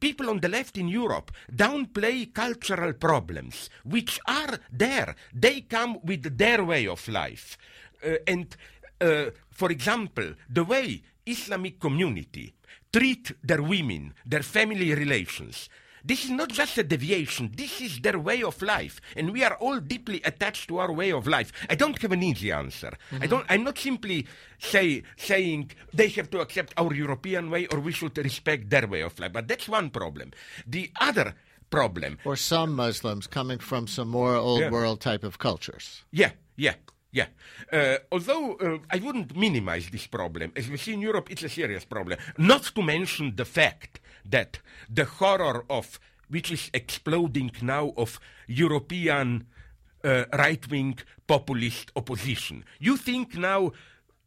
people 0.00 0.30
on 0.30 0.40
the 0.40 0.48
left 0.48 0.78
in 0.78 0.88
Europe 0.88 1.30
downplay 1.52 2.32
cultural 2.32 2.94
problems, 2.94 3.68
which 3.84 4.18
are 4.26 4.58
there. 4.72 5.14
They 5.34 5.60
come 5.62 5.98
with 6.02 6.38
their 6.38 6.64
way 6.64 6.86
of 6.86 7.06
life. 7.08 7.58
Uh, 8.04 8.16
and, 8.26 8.56
uh, 9.00 9.26
for 9.50 9.70
example, 9.70 10.34
the 10.48 10.64
way 10.64 11.02
Islamic 11.26 11.80
community 11.80 12.54
treat 12.96 13.32
their 13.42 13.62
women, 13.62 14.14
their 14.24 14.42
family 14.42 14.94
relations, 14.94 15.68
this 16.02 16.24
is 16.24 16.30
not 16.30 16.48
just 16.48 16.78
a 16.78 16.84
deviation, 16.84 17.50
this 17.54 17.80
is 17.80 18.00
their 18.00 18.18
way 18.18 18.42
of 18.42 18.62
life. 18.62 19.00
And 19.16 19.32
we 19.32 19.42
are 19.42 19.54
all 19.56 19.80
deeply 19.80 20.22
attached 20.24 20.68
to 20.68 20.78
our 20.78 20.92
way 20.92 21.10
of 21.12 21.26
life. 21.26 21.52
I 21.68 21.74
don't 21.74 22.00
have 22.00 22.12
an 22.12 22.22
easy 22.22 22.52
answer. 22.52 22.92
Mm-hmm. 23.10 23.22
I 23.22 23.26
don't 23.26 23.46
I'm 23.48 23.64
not 23.64 23.76
simply 23.76 24.26
say 24.58 25.02
saying 25.16 25.72
they 25.92 26.08
have 26.10 26.30
to 26.30 26.40
accept 26.40 26.72
our 26.76 26.94
European 26.94 27.50
way 27.50 27.66
or 27.66 27.80
we 27.80 27.92
should 27.92 28.16
respect 28.16 28.70
their 28.70 28.86
way 28.86 29.02
of 29.02 29.18
life. 29.18 29.32
But 29.32 29.48
that's 29.48 29.68
one 29.68 29.90
problem. 29.90 30.30
The 30.66 30.90
other 31.00 31.34
problem 31.70 32.18
Or 32.24 32.36
some 32.36 32.72
Muslims 32.76 33.26
coming 33.26 33.58
from 33.58 33.88
some 33.88 34.08
more 34.08 34.36
old 34.36 34.60
Yeah. 34.60 34.70
world 34.70 35.00
type 35.00 35.24
of 35.24 35.38
cultures. 35.38 36.04
Yeah, 36.12 36.30
yeah, 36.56 36.74
yeah. 37.12 37.26
Uh, 37.72 37.96
although 38.12 38.54
uh, 38.56 38.78
I 38.90 38.98
wouldn't 38.98 39.36
minimize 39.36 39.88
this 39.90 40.06
problem. 40.06 40.52
As 40.56 40.68
we 40.68 40.76
see 40.76 40.92
in 40.94 41.00
Europe, 41.00 41.30
it's 41.30 41.42
a 41.42 41.48
serious 41.48 41.84
problem. 41.84 42.18
Not 42.38 42.64
to 42.74 42.82
mention 42.82 43.36
the 43.36 43.44
fact 43.44 44.00
that 44.24 44.58
the 44.90 45.04
horror 45.04 45.64
of, 45.70 45.98
which 46.28 46.50
is 46.50 46.70
exploding 46.74 47.52
now, 47.62 47.92
of 47.96 48.20
European 48.46 49.46
uh, 50.04 50.24
right 50.32 50.68
wing 50.70 50.98
populist 51.26 51.90
opposition. 51.96 52.64
You 52.78 52.96
think 52.96 53.36
now 53.36 53.72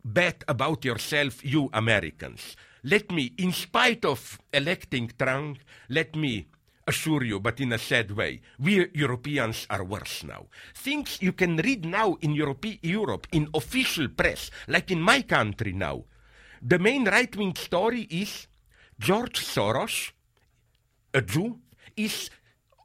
bad 0.04 0.44
about 0.48 0.86
yourself, 0.86 1.44
you 1.44 1.70
Americans. 1.74 2.56
Let 2.84 3.12
me, 3.12 3.34
in 3.38 3.52
spite 3.52 4.06
of 4.06 4.40
electing 4.54 5.12
Trump, 5.18 5.60
let 5.90 6.16
me 6.16 6.48
assure 6.90 7.24
you, 7.24 7.40
but 7.40 7.60
in 7.62 7.72
a 7.72 7.78
sad 7.78 8.12
way, 8.12 8.42
we 8.60 8.90
Europeans 8.94 9.66
are 9.70 9.84
worse 9.84 10.24
now. 10.24 10.48
Things 10.76 11.22
you 11.22 11.32
can 11.32 11.56
read 11.58 11.86
now 11.86 12.18
in 12.22 12.34
Europe, 12.34 12.66
Europe 12.82 13.28
in 13.32 13.48
official 13.54 14.10
press, 14.10 14.52
like 14.68 14.92
in 14.92 15.02
my 15.02 15.22
country 15.22 15.72
now. 15.72 16.04
The 16.62 16.80
main 16.80 17.06
right 17.06 17.34
wing 17.36 17.56
story 17.56 18.02
is 18.10 18.48
George 19.00 19.40
Soros, 19.40 20.12
a 21.14 21.22
Jew, 21.22 21.60
is 21.96 22.30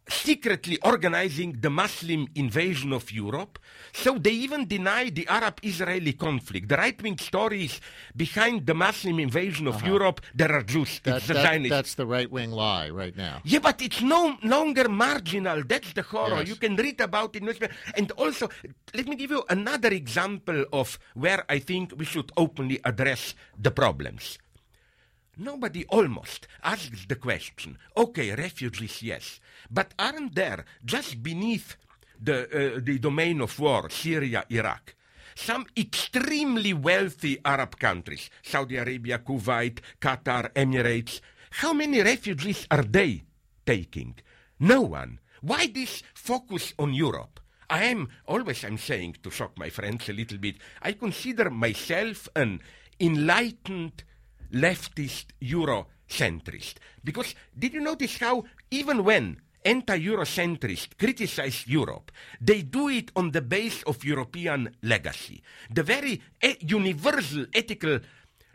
secretly 0.09 0.79
organizing 0.83 1.57
the 1.61 1.71
Muslim 1.71 2.29
invasion 2.35 2.93
of 2.93 3.11
Europe. 3.11 3.59
So 3.93 4.19
they 4.19 4.31
even 4.31 4.67
deny 4.67 5.11
the 5.11 5.27
Arab 5.29 5.61
Israeli 5.63 6.13
conflict. 6.13 6.69
The 6.69 6.77
right 6.77 7.01
wing 7.03 7.19
stories 7.19 7.81
behind 8.15 8.67
the 8.67 8.75
Muslim 8.75 9.19
invasion 9.19 9.67
of 9.67 9.77
uh-huh. 9.77 9.87
Europe, 9.87 10.21
there 10.35 10.53
are 10.53 10.63
Jews. 10.63 11.01
That, 11.05 11.17
it's 11.17 11.29
the 11.29 11.35
that- 11.35 11.43
Zionist 11.43 11.71
that's 11.71 11.95
the 11.95 12.07
right 12.07 12.31
wing 12.31 12.51
lie 12.51 12.91
right 12.91 13.17
now. 13.17 13.41
yeah, 13.45 13.61
but 13.61 13.81
it's 13.81 14.03
no 14.03 14.37
longer 14.43 14.89
marginal. 14.89 15.63
That's 15.65 15.93
the 15.93 16.03
horror. 16.03 16.39
Yes. 16.39 16.49
You 16.49 16.57
can 16.57 16.77
read 16.77 17.01
about 17.01 17.37
it. 17.37 17.39
in 17.39 17.47
newspaper. 17.47 17.75
And 17.97 18.11
also, 18.13 18.49
let 18.95 19.07
me 19.09 19.17
give 19.17 19.31
you 19.31 19.45
another 19.49 19.89
example 19.89 20.65
of 20.73 20.99
where 21.15 21.45
I 21.49 21.59
think 21.59 21.95
we 21.97 22.05
should 22.05 22.31
openly 22.37 22.81
address 22.85 23.35
the 23.59 23.71
problems. 23.71 24.39
Nobody 25.37 25.85
almost 25.87 26.47
asks 26.63 27.07
the 27.07 27.17
question 27.17 27.79
okay, 27.97 28.35
refugees, 28.35 29.03
yes, 29.03 29.41
but 29.71 29.93
aren't 29.99 30.35
there, 30.35 30.65
just 30.85 31.23
beneath 31.23 31.77
the, 32.21 32.77
uh, 32.77 32.81
the 32.83 32.99
domain 32.99 33.41
of 33.41 33.59
war, 33.59 33.91
Syria, 33.91 34.45
Iraq, 34.51 34.95
some 35.35 35.67
extremely 35.77 36.73
wealthy 36.73 37.39
Arab 37.45 37.79
countries, 37.79 38.31
Saudi 38.43 38.77
Arabia, 38.77 39.19
Kuwait, 39.19 39.81
Qatar, 40.01 40.53
Emirates, 40.53 41.21
how 41.51 41.73
many 41.73 42.03
refugees 42.03 42.67
are 42.71 42.83
they 42.83 43.25
taking? 43.67 44.15
No 44.61 44.83
one. 44.83 45.19
Why 45.41 45.67
this 45.67 46.03
focus 46.15 46.75
on 46.79 46.95
Europe? 46.95 47.41
I 47.69 47.85
am 47.85 48.09
always 48.27 48.65
I'm 48.65 48.79
saying 48.79 49.17
to 49.23 49.31
shock 49.31 49.59
my 49.59 49.71
friends 49.71 50.09
a 50.09 50.13
little 50.13 50.39
bit. 50.39 50.57
I 50.83 50.93
consider 50.93 51.51
myself 51.51 52.29
an 52.37 52.61
enlightened 53.01 54.05
leftist 54.53 55.27
Eurocentrist. 55.41 56.75
Because 57.03 57.35
did 57.57 57.75
you 57.75 57.81
notice 57.81 58.19
how 58.19 58.45
even 58.71 59.05
when 59.05 59.41
anti-Eurocentrists 59.65 60.97
criticize 60.99 61.67
Europe, 61.67 62.13
they 62.41 62.63
do 62.63 62.89
it 62.89 63.11
on 63.17 63.31
the 63.31 63.41
base 63.41 63.83
of 63.85 64.05
European 64.05 64.77
legacy. 64.83 65.43
The 65.73 65.83
very 65.83 66.21
e- 66.43 66.57
universal 66.61 67.47
ethical 67.55 68.01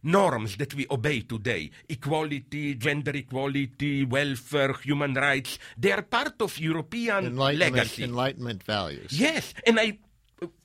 norms 0.04 0.56
that 0.58 0.74
we 0.76 0.86
obey 0.90 1.22
today 1.22 1.70
equality, 1.90 2.76
gender 2.76 3.12
equality, 3.12 4.06
welfare, 4.06 4.74
human 4.84 5.14
rights 5.14 5.60
they 5.78 5.92
are 5.92 6.04
part 6.04 6.42
of 6.42 6.58
European 6.58 7.26
Enlightenment, 7.26 7.76
legacy. 7.76 8.04
enlightenment 8.04 8.64
values. 8.64 9.12
Yes, 9.12 9.54
and 9.68 9.80
I 9.80 9.98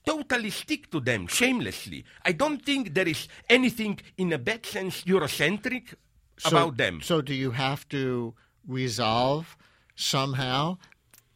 totally 0.07 0.51
stick 0.51 0.91
to 0.91 1.01
them 1.01 1.27
shamelessly. 1.27 2.05
I 2.25 2.33
don't 2.33 2.65
think 2.65 2.95
there 2.95 3.09
is 3.09 3.29
anything 3.49 4.01
in 4.17 4.33
a 4.33 4.39
bad 4.39 4.67
sense 4.67 5.05
Eurocentric 5.05 5.95
So- 6.39 6.51
about 6.51 6.77
them. 6.77 7.01
So, 7.03 7.21
do 7.21 7.35
you 7.35 7.53
have 7.53 7.89
to 7.91 8.35
resolve 8.67 9.57
somehow 9.95 10.79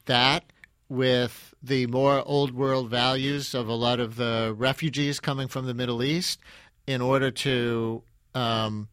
that 0.07 0.45
with 0.89 1.55
the 1.63 1.87
more 1.87 2.23
old 2.27 2.53
world 2.53 2.89
values 2.91 3.55
of 3.55 3.69
a 3.69 3.75
lot 3.75 4.01
of 4.01 4.17
the 4.17 4.55
refugees 4.57 5.21
coming 5.21 5.47
from 5.49 5.67
the 5.67 5.75
Middle 5.75 6.03
East 6.03 6.41
in 6.87 7.03
order 7.03 7.31
to 7.31 8.03
um, 8.35 8.89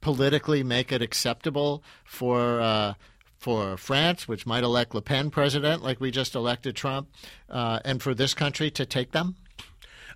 politically 0.00 0.62
make 0.62 0.90
it 0.90 1.02
acceptable 1.02 1.82
for 2.04 2.60
uh, 2.60 2.94
for 3.38 3.76
France, 3.76 4.26
which 4.26 4.46
might 4.46 4.64
elect 4.64 4.94
Le 4.94 5.02
Pen 5.02 5.30
president, 5.30 5.82
like 5.82 6.00
we 6.00 6.10
just 6.10 6.34
elected 6.34 6.76
Trump, 6.76 7.08
uh, 7.50 7.80
and 7.84 8.02
for 8.02 8.14
this 8.14 8.34
country 8.34 8.70
to 8.70 8.86
take 8.86 9.12
them? 9.12 9.36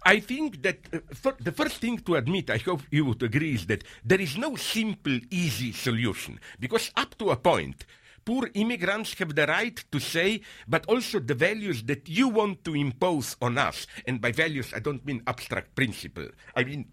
I 0.02 0.20
think 0.20 0.62
that 0.62 0.78
uh, 0.92 1.32
the 1.40 1.52
first 1.52 1.76
thing 1.76 1.98
to 1.98 2.16
admit, 2.16 2.48
I 2.48 2.56
hope 2.56 2.82
you 2.90 3.04
would 3.04 3.22
agree, 3.22 3.54
is 3.54 3.66
that 3.66 3.84
there 4.04 4.20
is 4.20 4.36
no 4.36 4.56
simple, 4.56 5.18
easy 5.30 5.72
solution. 5.72 6.40
Because 6.58 6.90
up 6.96 7.18
to 7.18 7.30
a 7.30 7.36
point, 7.36 7.84
poor 8.24 8.48
immigrants 8.54 9.14
have 9.14 9.34
the 9.34 9.46
right 9.46 9.84
to 9.92 10.00
say, 10.00 10.40
but 10.66 10.86
also 10.86 11.20
the 11.20 11.34
values 11.34 11.82
that 11.84 12.08
you 12.08 12.28
want 12.28 12.64
to 12.64 12.74
impose 12.74 13.36
on 13.42 13.58
us. 13.58 13.86
And 14.06 14.20
by 14.20 14.32
values, 14.32 14.72
I 14.74 14.80
don't 14.80 15.04
mean 15.04 15.22
abstract 15.26 15.74
principle. 15.74 16.28
I 16.56 16.64
mean 16.64 16.86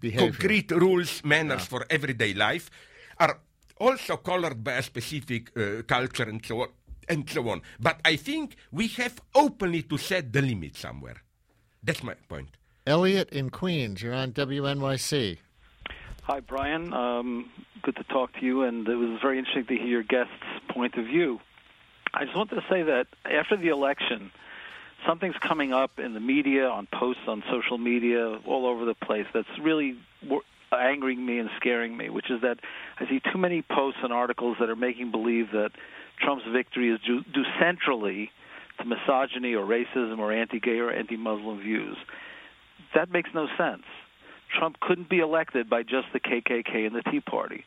Behavior. 0.00 0.30
concrete 0.30 0.70
rules, 0.70 1.22
manners 1.24 1.66
for 1.66 1.84
everyday 1.90 2.32
life, 2.32 2.70
are 3.18 3.40
also 3.78 4.16
colored 4.16 4.62
by 4.62 4.72
a 4.72 4.82
specific 4.82 5.56
uh, 5.56 5.82
culture 5.86 6.24
and 6.24 6.44
so 6.44 6.62
on. 6.62 6.68
And 7.06 7.28
so 7.28 7.48
on. 7.50 7.60
But 7.78 8.00
I 8.04 8.16
think 8.16 8.56
we 8.72 8.88
have 8.88 9.20
openly 9.34 9.82
to 9.82 9.98
set 9.98 10.32
the 10.32 10.40
limit 10.40 10.74
somewhere. 10.74 11.22
That's 11.82 12.02
my 12.02 12.14
point. 12.28 12.56
Elliot 12.86 13.28
in 13.30 13.50
Queens, 13.50 14.02
you're 14.02 14.14
on 14.14 14.32
WNYC. 14.32 15.38
Hi, 16.22 16.40
Brian. 16.40 16.94
Um, 16.94 17.50
good 17.82 17.96
to 17.96 18.04
talk 18.04 18.32
to 18.40 18.46
you, 18.46 18.62
and 18.62 18.88
it 18.88 18.94
was 18.94 19.20
very 19.20 19.38
interesting 19.38 19.66
to 19.66 19.76
hear 19.76 19.86
your 19.86 20.02
guest's 20.02 20.32
point 20.70 20.94
of 20.94 21.04
view. 21.04 21.40
I 22.14 22.24
just 22.24 22.36
wanted 22.36 22.54
to 22.54 22.64
say 22.70 22.82
that 22.84 23.06
after 23.26 23.56
the 23.56 23.68
election, 23.68 24.30
something's 25.06 25.36
coming 25.36 25.72
up 25.74 25.98
in 25.98 26.14
the 26.14 26.20
media, 26.20 26.68
on 26.68 26.86
posts 26.86 27.22
on 27.26 27.42
social 27.50 27.76
media, 27.76 28.38
all 28.46 28.66
over 28.66 28.84
the 28.86 28.94
place 28.94 29.26
that's 29.34 29.58
really 29.60 29.98
wor- 30.26 30.42
angering 30.80 31.24
me 31.24 31.38
and 31.38 31.50
scaring 31.56 31.96
me, 31.96 32.08
which 32.10 32.30
is 32.30 32.40
that 32.42 32.58
I 32.98 33.08
see 33.08 33.20
too 33.32 33.38
many 33.38 33.62
posts 33.62 34.00
and 34.02 34.12
articles 34.12 34.56
that 34.60 34.70
are 34.70 34.76
making 34.76 35.10
believe 35.10 35.50
that 35.52 35.70
Trump's 36.20 36.44
victory 36.52 36.90
is 36.90 37.00
due, 37.06 37.22
due 37.32 37.44
centrally 37.60 38.30
to 38.78 38.84
misogyny 38.84 39.54
or 39.54 39.64
racism 39.64 40.18
or 40.18 40.32
anti-gay 40.32 40.78
or 40.78 40.90
anti-Muslim 40.90 41.60
views. 41.60 41.96
That 42.94 43.10
makes 43.10 43.30
no 43.34 43.46
sense. 43.58 43.84
Trump 44.58 44.78
couldn't 44.80 45.08
be 45.08 45.18
elected 45.18 45.68
by 45.68 45.82
just 45.82 46.06
the 46.12 46.20
KKK 46.20 46.86
and 46.86 46.94
the 46.94 47.02
Tea 47.10 47.20
Party. 47.20 47.64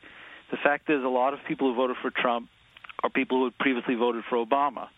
The 0.50 0.56
fact 0.56 0.88
is, 0.88 1.04
a 1.04 1.08
lot 1.08 1.34
of 1.34 1.40
people 1.46 1.70
who 1.70 1.76
voted 1.76 1.96
for 2.00 2.10
Trump 2.10 2.48
are 3.02 3.10
people 3.10 3.38
who 3.38 3.44
had 3.44 3.58
previously 3.58 3.94
voted 3.94 4.24
for 4.28 4.44
Obama. 4.44 4.88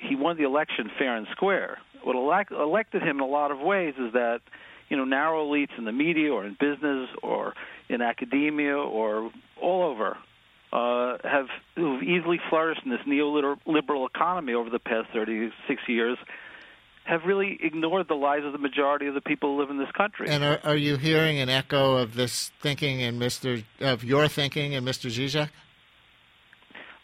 He 0.00 0.16
won 0.16 0.36
the 0.36 0.44
election 0.44 0.90
fair 0.98 1.16
and 1.16 1.26
square. 1.32 1.78
What 2.02 2.16
elect- 2.16 2.52
elected 2.52 3.02
him 3.02 3.16
in 3.16 3.22
a 3.22 3.26
lot 3.26 3.50
of 3.50 3.60
ways 3.60 3.94
is 3.98 4.12
that, 4.12 4.40
you 4.88 4.96
know, 4.96 5.04
narrow 5.04 5.44
elites 5.46 5.76
in 5.76 5.84
the 5.84 5.92
media 5.92 6.32
or 6.32 6.44
in 6.44 6.56
business 6.58 7.08
or 7.22 7.54
in 7.88 8.00
academia 8.00 8.76
or 8.76 9.30
all 9.60 9.84
over 9.84 10.16
uh, 10.72 11.16
have 11.24 11.46
who've 11.76 12.02
easily 12.02 12.38
flourished 12.50 12.82
in 12.84 12.90
this 12.90 13.00
neoliberal 13.06 14.06
economy 14.06 14.54
over 14.54 14.70
the 14.70 14.78
past 14.78 15.08
36 15.12 15.82
years 15.88 16.18
have 17.04 17.24
really 17.24 17.58
ignored 17.62 18.06
the 18.06 18.14
lives 18.14 18.44
of 18.44 18.52
the 18.52 18.58
majority 18.58 19.06
of 19.06 19.14
the 19.14 19.20
people 19.22 19.54
who 19.54 19.60
live 19.60 19.70
in 19.70 19.78
this 19.78 19.90
country. 19.92 20.28
And 20.28 20.44
are, 20.44 20.60
are 20.62 20.76
you 20.76 20.98
hearing 20.98 21.38
an 21.38 21.48
echo 21.48 21.96
of 21.96 22.14
this 22.14 22.52
thinking 22.60 23.00
in 23.00 23.18
Mr. 23.18 23.64
of 23.80 24.04
your 24.04 24.28
thinking 24.28 24.74
in 24.74 24.84
Mr. 24.84 25.10
Zizek? 25.10 25.48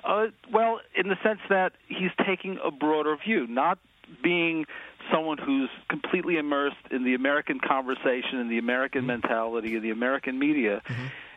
Uh, 0.05 0.27
well, 0.53 0.81
in 0.95 1.09
the 1.09 1.17
sense 1.23 1.41
that 1.49 1.73
he's 1.89 2.11
taking 2.27 2.59
a 2.63 2.71
broader 2.71 3.17
view, 3.17 3.47
not 3.47 3.79
being 4.23 4.67
someone 5.13 5.39
who's 5.39 5.71
completely 5.89 6.37
immersed 6.37 6.77
in 6.91 7.05
the 7.05 7.15
American 7.15 7.61
conversation 7.61 8.39
and 8.39 8.51
the 8.51 8.59
American 8.59 9.03
Mm-hmm. 9.03 9.09
mentality 9.09 9.77
of 9.77 9.83
the 9.83 9.91
American 9.91 10.39
media, 10.39 10.83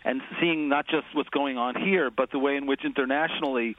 and 0.05 0.21
seeing 0.39 0.69
not 0.69 0.87
just 0.87 1.05
what's 1.13 1.29
going 1.29 1.57
on 1.57 1.75
here, 1.75 2.09
but 2.09 2.31
the 2.31 2.39
way 2.39 2.55
in 2.55 2.65
which 2.65 2.85
internationally 2.85 3.75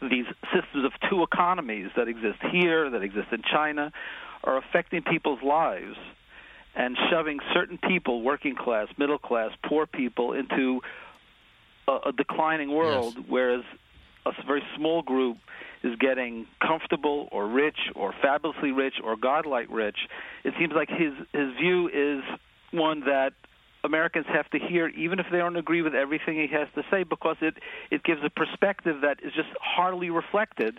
these 0.00 0.26
systems 0.54 0.84
of 0.84 0.92
two 1.10 1.22
economies 1.22 1.88
that 1.96 2.08
exist 2.08 2.38
here, 2.50 2.90
that 2.90 3.02
exist 3.02 3.28
in 3.32 3.42
China, 3.42 3.92
are 4.44 4.56
affecting 4.58 5.02
people's 5.02 5.42
lives 5.42 5.96
and 6.74 6.96
shoving 7.10 7.38
certain 7.52 7.78
people, 7.78 8.22
working 8.22 8.54
class, 8.54 8.88
middle 8.96 9.18
class, 9.18 9.50
poor 9.64 9.86
people, 9.86 10.32
into 10.32 10.80
a, 11.88 11.98
a 12.06 12.12
declining 12.12 12.70
world, 12.70 13.16
whereas 13.28 13.62
a 14.26 14.32
very 14.46 14.62
small 14.76 15.02
group 15.02 15.38
is 15.82 15.96
getting 15.98 16.46
comfortable 16.60 17.28
or 17.32 17.46
rich 17.46 17.78
or 17.94 18.14
fabulously 18.22 18.72
rich 18.72 18.94
or 19.02 19.16
godlike 19.16 19.66
rich. 19.70 19.96
It 20.44 20.54
seems 20.58 20.72
like 20.74 20.88
his 20.88 21.12
his 21.32 21.54
view 21.60 21.88
is 21.88 22.22
one 22.70 23.00
that 23.00 23.32
Americans 23.84 24.26
have 24.28 24.48
to 24.50 24.58
hear, 24.58 24.88
even 24.88 25.18
if 25.18 25.26
they 25.30 25.38
don't 25.38 25.56
agree 25.56 25.82
with 25.82 25.94
everything 25.94 26.36
he 26.36 26.46
has 26.48 26.68
to 26.74 26.82
say, 26.90 27.02
because 27.02 27.36
it 27.40 27.54
it 27.90 28.04
gives 28.04 28.20
a 28.24 28.30
perspective 28.30 29.00
that 29.02 29.18
is 29.22 29.32
just 29.32 29.48
hardly 29.60 30.10
reflected 30.10 30.78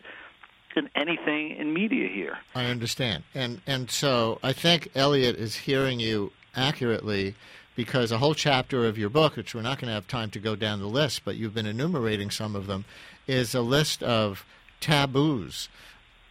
in 0.75 0.89
anything 0.95 1.51
in 1.57 1.73
media 1.73 2.07
here. 2.07 2.37
I 2.55 2.65
understand. 2.65 3.23
And 3.35 3.61
and 3.67 3.91
so 3.91 4.39
I 4.41 4.53
think 4.53 4.89
Elliot 4.95 5.35
is 5.35 5.55
hearing 5.55 5.99
you 5.99 6.31
accurately 6.55 7.35
because 7.75 8.11
a 8.11 8.17
whole 8.17 8.35
chapter 8.35 8.85
of 8.85 8.97
your 8.97 9.09
book, 9.09 9.35
which 9.35 9.55
we're 9.55 9.61
not 9.61 9.79
going 9.79 9.89
to 9.89 9.93
have 9.93 10.07
time 10.07 10.29
to 10.31 10.39
go 10.39 10.55
down 10.55 10.79
the 10.79 10.87
list, 10.87 11.23
but 11.25 11.35
you've 11.35 11.53
been 11.53 11.65
enumerating 11.65 12.29
some 12.29 12.55
of 12.55 12.67
them, 12.67 12.85
is 13.27 13.55
a 13.55 13.61
list 13.61 14.03
of 14.03 14.45
taboos 14.79 15.69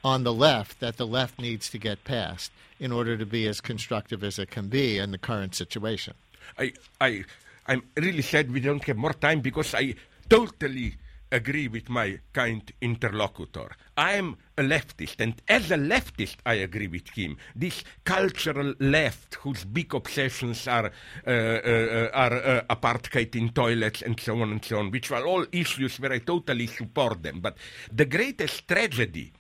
on 0.05 0.25
the 0.25 0.33
left 0.33 0.81
that 0.81 0.97
the 0.97 1.07
left 1.07 1.39
needs 1.39 1.71
to 1.71 1.79
get 1.79 2.05
past 2.05 2.53
in 2.79 2.93
order 2.93 3.17
to 3.17 3.27
be 3.27 3.47
as 3.47 3.61
constructive 3.61 4.25
as 4.25 4.39
it 4.39 4.51
can 4.51 4.69
be 4.69 4.99
in 4.99 5.11
the 5.11 5.19
current 5.19 5.55
situation. 5.55 6.15
I, 6.59 6.73
I, 7.01 7.25
I'm 7.67 7.83
really 7.97 8.23
sad 8.23 8.53
we 8.53 8.61
don't 8.61 8.83
have 8.85 8.97
more 8.97 9.13
time 9.13 9.41
because 9.41 9.75
I 9.75 9.95
totally 10.29 10.97
agree 11.33 11.69
with 11.69 11.89
my 11.89 12.21
kind 12.33 12.71
interlocutor. 12.81 13.71
I 13.97 14.13
am 14.13 14.37
a 14.57 14.63
leftist, 14.63 15.21
and 15.21 15.41
as 15.49 15.71
a 15.71 15.77
leftist, 15.77 16.37
I 16.47 16.55
agree 16.55 16.87
with 16.87 17.09
him. 17.11 17.37
This 17.57 17.83
cultural 18.05 18.75
left, 18.79 19.37
whose 19.37 19.65
big 19.65 19.95
obsessions 19.95 20.69
are 20.69 20.93
uh, 21.27 21.31
uh, 21.31 22.11
are 22.13 22.35
uh, 22.35 22.63
apartheid 22.71 23.35
in 23.35 23.49
toilets 23.51 24.03
and 24.03 24.21
so 24.21 24.41
on 24.41 24.53
and 24.53 24.65
so 24.65 24.79
on, 24.79 24.91
which 24.91 25.11
are 25.11 25.27
all 25.27 25.45
issues 25.53 25.99
where 25.99 26.13
I 26.13 26.19
totally 26.19 26.67
support 26.67 27.23
them. 27.23 27.41
But 27.41 27.57
the 27.91 28.05
greatest 28.05 28.69
tragedy 28.69 29.33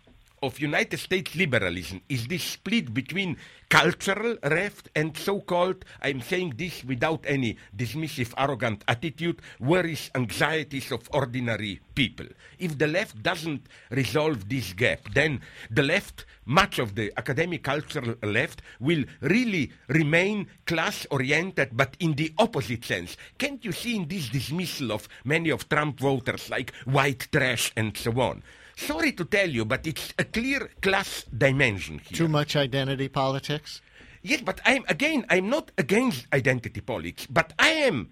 of 0.42 0.58
United 0.58 0.98
States 0.98 1.34
liberalism 1.36 2.02
is 2.08 2.26
this 2.26 2.42
split 2.42 2.92
between 2.92 3.36
cultural 3.68 4.36
left 4.42 4.90
and 4.94 5.16
so-called, 5.16 5.84
I'm 6.02 6.20
saying 6.20 6.54
this 6.56 6.84
without 6.84 7.24
any 7.26 7.56
dismissive, 7.74 8.34
arrogant 8.36 8.84
attitude, 8.88 9.40
worries, 9.60 10.10
anxieties 10.14 10.92
of 10.92 11.08
ordinary 11.12 11.80
people. 11.94 12.26
If 12.58 12.76
the 12.76 12.88
left 12.88 13.22
doesn't 13.22 13.66
resolve 13.90 14.48
this 14.48 14.72
gap, 14.74 15.14
then 15.14 15.40
the 15.70 15.84
left, 15.84 16.26
much 16.44 16.78
of 16.78 16.96
the 16.96 17.12
academic 17.16 17.62
cultural 17.62 18.16
left, 18.22 18.60
will 18.80 19.04
really 19.20 19.72
remain 19.88 20.48
class-oriented, 20.66 21.70
but 21.72 21.96
in 22.00 22.14
the 22.14 22.34
opposite 22.38 22.84
sense. 22.84 23.16
Can't 23.38 23.64
you 23.64 23.72
see 23.72 23.96
in 23.96 24.08
this 24.08 24.28
dismissal 24.28 24.92
of 24.92 25.08
many 25.24 25.50
of 25.50 25.68
Trump 25.68 26.00
voters 26.00 26.50
like 26.50 26.74
white 26.84 27.28
trash 27.32 27.72
and 27.76 27.96
so 27.96 28.20
on? 28.20 28.42
Sorry 28.86 29.12
to 29.12 29.24
tell 29.24 29.48
you, 29.48 29.64
but 29.64 29.86
it's 29.86 30.12
a 30.18 30.24
clear 30.24 30.68
class 30.80 31.24
dimension 31.36 32.00
here. 32.00 32.16
Too 32.16 32.28
much 32.28 32.56
identity 32.56 33.08
politics? 33.08 33.80
Yes, 34.22 34.40
but 34.40 34.60
I'm 34.64 34.84
again, 34.88 35.24
I'm 35.30 35.48
not 35.48 35.70
against 35.78 36.26
identity 36.32 36.80
politics, 36.80 37.26
but 37.30 37.52
I 37.60 37.70
am 37.70 38.10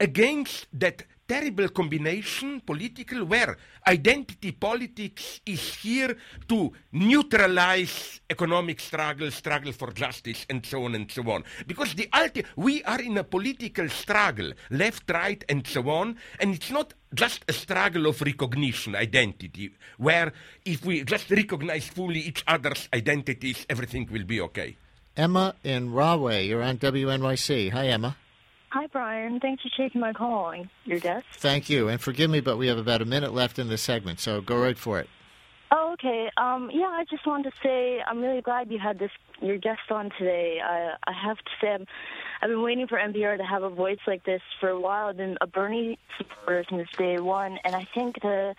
against 0.00 0.66
that 0.72 1.04
terrible 1.26 1.68
combination 1.68 2.60
political 2.60 3.24
where 3.24 3.56
identity 3.86 4.52
politics 4.52 5.40
is 5.46 5.74
here 5.74 6.16
to 6.48 6.72
neutralize 6.92 8.20
economic 8.28 8.80
struggle, 8.80 9.30
struggle 9.30 9.72
for 9.72 9.92
justice, 9.92 10.46
and 10.50 10.64
so 10.64 10.84
on 10.84 10.94
and 10.94 11.10
so 11.10 11.22
on. 11.30 11.44
Because 11.66 11.94
the 11.94 12.08
ulti- 12.12 12.44
we 12.56 12.82
are 12.84 13.00
in 13.00 13.18
a 13.18 13.24
political 13.24 13.88
struggle, 13.88 14.52
left, 14.70 15.10
right, 15.10 15.44
and 15.48 15.66
so 15.66 15.88
on, 15.88 16.16
and 16.40 16.54
it's 16.54 16.70
not 16.70 16.94
just 17.14 17.44
a 17.48 17.52
struggle 17.52 18.06
of 18.06 18.20
recognition, 18.20 18.94
identity, 18.96 19.72
where 19.98 20.32
if 20.64 20.84
we 20.84 21.04
just 21.04 21.30
recognize 21.30 21.86
fully 21.88 22.20
each 22.20 22.44
other's 22.46 22.88
identities, 22.92 23.66
everything 23.68 24.08
will 24.10 24.24
be 24.24 24.40
okay. 24.40 24.76
Emma 25.16 25.54
in 25.62 25.92
Rahway, 25.92 26.46
you're 26.46 26.62
on 26.62 26.78
WNYC. 26.78 27.70
Hi, 27.70 27.88
Emma. 27.88 28.16
Hi, 28.72 28.86
Brian. 28.86 29.38
Thanks 29.38 29.62
for 29.62 29.68
taking 29.76 30.00
my 30.00 30.14
call. 30.14 30.54
Your 30.86 30.98
guest? 30.98 31.26
Thank 31.34 31.68
you. 31.68 31.88
And 31.88 32.00
forgive 32.00 32.30
me, 32.30 32.40
but 32.40 32.56
we 32.56 32.68
have 32.68 32.78
about 32.78 33.02
a 33.02 33.04
minute 33.04 33.34
left 33.34 33.58
in 33.58 33.68
this 33.68 33.82
segment, 33.82 34.18
so 34.18 34.40
go 34.40 34.56
right 34.56 34.78
for 34.78 34.98
it. 34.98 35.10
Oh, 35.70 35.92
okay. 35.92 36.30
Um, 36.38 36.70
yeah, 36.72 36.86
I 36.86 37.04
just 37.10 37.26
wanted 37.26 37.50
to 37.50 37.52
say 37.62 38.02
I'm 38.06 38.22
really 38.22 38.40
glad 38.40 38.72
you 38.72 38.78
had 38.78 38.98
this 38.98 39.10
your 39.42 39.58
guest 39.58 39.90
on 39.90 40.08
today. 40.18 40.60
I 40.64 40.94
I 41.06 41.12
have 41.12 41.36
to 41.36 41.50
say 41.60 41.68
I'm, 41.72 41.86
I've 42.40 42.48
been 42.48 42.62
waiting 42.62 42.86
for 42.86 42.98
NPR 42.98 43.36
to 43.36 43.44
have 43.44 43.62
a 43.62 43.68
voice 43.68 43.98
like 44.06 44.24
this 44.24 44.40
for 44.58 44.70
a 44.70 44.80
while. 44.80 45.08
I've 45.08 45.18
been 45.18 45.36
a 45.42 45.46
Bernie 45.46 45.98
supporter 46.16 46.64
since 46.70 46.88
day 46.96 47.18
one, 47.18 47.58
and 47.64 47.76
I 47.76 47.86
think 47.94 48.22
the 48.22 48.54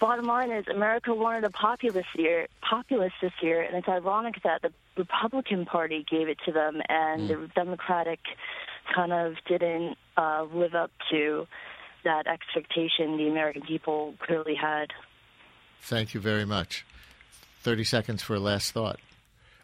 bottom 0.00 0.24
line 0.24 0.50
is 0.50 0.66
America 0.68 1.14
wanted 1.14 1.44
a 1.44 1.50
populist 1.50 2.08
year, 2.16 2.46
populist 2.62 3.16
this 3.20 3.32
year, 3.42 3.60
and 3.60 3.76
it's 3.76 3.88
ironic 3.88 4.42
that 4.44 4.62
the 4.62 4.72
Republican 4.96 5.66
Party 5.66 6.06
gave 6.10 6.28
it 6.28 6.38
to 6.46 6.52
them, 6.52 6.80
and 6.88 7.28
the 7.28 7.50
Democratic 7.54 8.20
kind 8.94 9.12
of 9.12 9.34
didn't 9.46 9.96
uh, 10.16 10.46
live 10.52 10.74
up 10.74 10.90
to 11.10 11.46
that 12.04 12.26
expectation 12.26 13.16
the 13.16 13.28
American 13.28 13.62
people 13.62 14.14
clearly 14.20 14.54
had 14.54 14.92
Thank 15.80 16.14
you 16.14 16.20
very 16.20 16.44
much. 16.44 16.84
30 17.62 17.84
seconds 17.84 18.22
for 18.22 18.34
a 18.34 18.40
last 18.40 18.72
thought. 18.72 18.98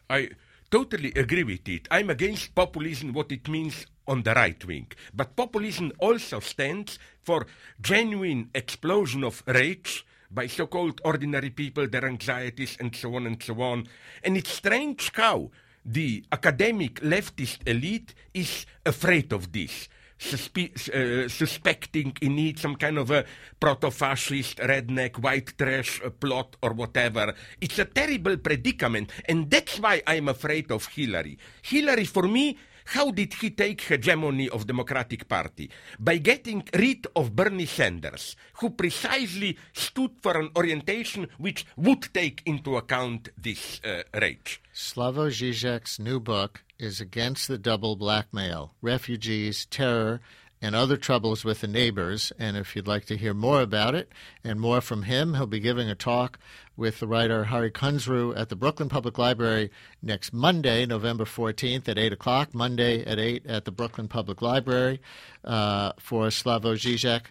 I 0.09 0.29
totally 0.71 1.11
agree 1.15 1.43
with 1.43 1.67
it. 1.67 1.87
I'm 1.91 2.09
against 2.09 2.55
populism, 2.55 3.11
what 3.11 3.31
it 3.31 3.47
means 3.49 3.85
on 4.07 4.23
the 4.23 4.33
right 4.33 4.63
wing. 4.65 4.87
But 5.13 5.35
populism 5.35 5.91
also 5.99 6.39
stands 6.39 6.97
for 7.21 7.45
genuine 7.81 8.49
explosion 8.55 9.23
of 9.23 9.43
rage 9.47 10.05
by 10.31 10.47
so-called 10.47 11.01
ordinary 11.03 11.49
people, 11.49 11.87
their 11.87 12.05
anxieties, 12.05 12.77
and 12.79 12.95
so 12.95 13.15
on 13.15 13.27
and 13.27 13.41
so 13.43 13.61
on. 13.61 13.87
And 14.23 14.37
it's 14.37 14.51
strange 14.51 15.11
how 15.13 15.51
the 15.85 16.23
academic 16.31 17.01
leftist 17.01 17.67
elite 17.67 18.13
is 18.33 18.65
afraid 18.85 19.33
of 19.33 19.51
this. 19.51 19.89
Suspe- 20.19 20.89
uh, 20.93 21.27
suspecting 21.27 22.15
in 22.21 22.39
it 22.39 22.59
some 22.59 22.75
kind 22.75 22.97
of 22.97 23.11
a 23.11 23.25
proto-fascist, 23.59 24.57
redneck, 24.59 25.17
white 25.19 25.57
trash 25.57 26.01
uh, 26.05 26.09
plot 26.09 26.55
or 26.61 26.71
whatever. 26.71 27.33
It's 27.59 27.79
a 27.79 27.85
terrible 27.85 28.37
predicament, 28.37 29.11
and 29.25 29.49
that's 29.49 29.79
why 29.79 30.01
I'm 30.07 30.29
afraid 30.29 30.71
of 30.71 30.85
Hillary. 30.85 31.37
Hillary, 31.61 32.05
for 32.05 32.23
me, 32.23 32.57
how 32.85 33.11
did 33.11 33.33
he 33.35 33.49
take 33.49 33.81
hegemony 33.81 34.49
of 34.49 34.67
Democratic 34.67 35.27
Party? 35.27 35.69
By 35.99 36.17
getting 36.17 36.63
rid 36.73 37.07
of 37.15 37.35
Bernie 37.35 37.65
Sanders, 37.65 38.35
who 38.59 38.71
precisely 38.71 39.57
stood 39.73 40.11
for 40.21 40.39
an 40.39 40.49
orientation 40.55 41.27
which 41.37 41.65
would 41.75 42.13
take 42.13 42.41
into 42.45 42.77
account 42.77 43.29
this 43.37 43.79
uh, 43.83 44.03
rage. 44.13 44.61
Slavoj 44.73 45.31
Žižek's 45.31 45.99
new 45.99 46.19
book 46.19 46.63
is 46.79 46.99
Against 46.99 47.47
the 47.47 47.57
Double 47.57 47.95
Blackmail 47.95 48.73
Refugees, 48.81 49.65
Terror, 49.65 50.19
and 50.63 50.77
Other 50.77 50.95
Troubles 50.95 51.43
with 51.43 51.59
the 51.59 51.67
Neighbors. 51.67 52.31
And 52.39 52.55
if 52.55 52.73
you'd 52.73 52.87
like 52.87 53.03
to 53.07 53.17
hear 53.17 53.33
more 53.33 53.61
about 53.61 53.95
it 53.95 54.09
and 54.45 54.61
more 54.61 54.79
from 54.79 55.03
him, 55.03 55.33
he'll 55.33 55.45
be 55.45 55.59
giving 55.59 55.89
a 55.89 55.93
talk 55.93 56.39
with 56.77 57.01
the 57.01 57.05
writer 57.05 57.43
Hari 57.43 57.69
Kunzru 57.69 58.35
at 58.37 58.47
the 58.47 58.55
Brooklyn 58.55 58.87
Public 58.87 59.17
Library 59.17 59.71
next 60.01 60.31
Monday, 60.31 60.85
November 60.85 61.25
14th 61.25 61.89
at 61.89 61.97
8 61.97 62.13
o'clock. 62.13 62.55
Monday 62.55 63.03
at 63.03 63.19
8 63.19 63.45
at 63.45 63.65
the 63.65 63.71
Brooklyn 63.71 64.07
Public 64.07 64.41
Library 64.41 65.01
uh, 65.43 65.91
for 65.99 66.27
Slavoj 66.27 66.77
Žižek. 66.77 67.23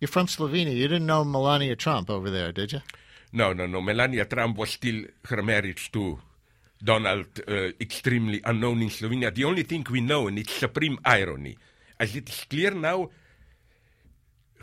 You're 0.00 0.08
from 0.08 0.26
Slovenia. 0.26 0.74
You 0.74 0.88
didn't 0.88 1.06
know 1.06 1.22
Melania 1.22 1.76
Trump 1.76 2.10
over 2.10 2.30
there, 2.30 2.50
did 2.50 2.72
you? 2.72 2.80
No, 3.32 3.52
no, 3.52 3.66
no. 3.66 3.80
Melania 3.80 4.24
Trump 4.24 4.58
was 4.58 4.70
still 4.70 5.04
her 5.26 5.40
marriage 5.40 5.92
to 5.92 6.18
Donald, 6.82 7.28
uh, 7.46 7.70
extremely 7.80 8.40
unknown 8.44 8.82
in 8.82 8.88
Slovenia. 8.88 9.32
The 9.32 9.44
only 9.44 9.62
thing 9.62 9.86
we 9.88 10.00
know, 10.00 10.26
and 10.26 10.36
it's 10.36 10.52
supreme 10.52 10.98
irony, 11.04 11.56
as 12.02 12.16
it 12.16 12.28
is 12.28 12.44
clear 12.50 12.72
now, 12.72 13.10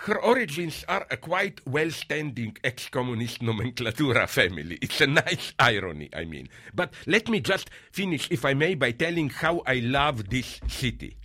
her 0.08 0.20
origins 0.22 0.84
are 0.88 1.08
a 1.10 1.16
quite 1.18 1.66
well 1.66 1.90
standing 1.90 2.56
ex 2.64 2.90
communist 2.90 3.40
nomenclatura 3.42 4.28
family. 4.28 4.78
It's 4.82 5.00
a 5.02 5.08
nice 5.08 5.54
irony, 5.58 6.10
I 6.14 6.26
mean. 6.26 6.50
But 6.74 6.94
let 7.08 7.30
me 7.30 7.40
just 7.40 7.70
finish, 7.92 8.28
if 8.30 8.44
I 8.44 8.54
may, 8.54 8.76
by 8.76 8.92
telling 8.92 9.30
how 9.30 9.62
I 9.66 9.76
love 9.76 10.30
this 10.30 10.60
city. 10.68 11.16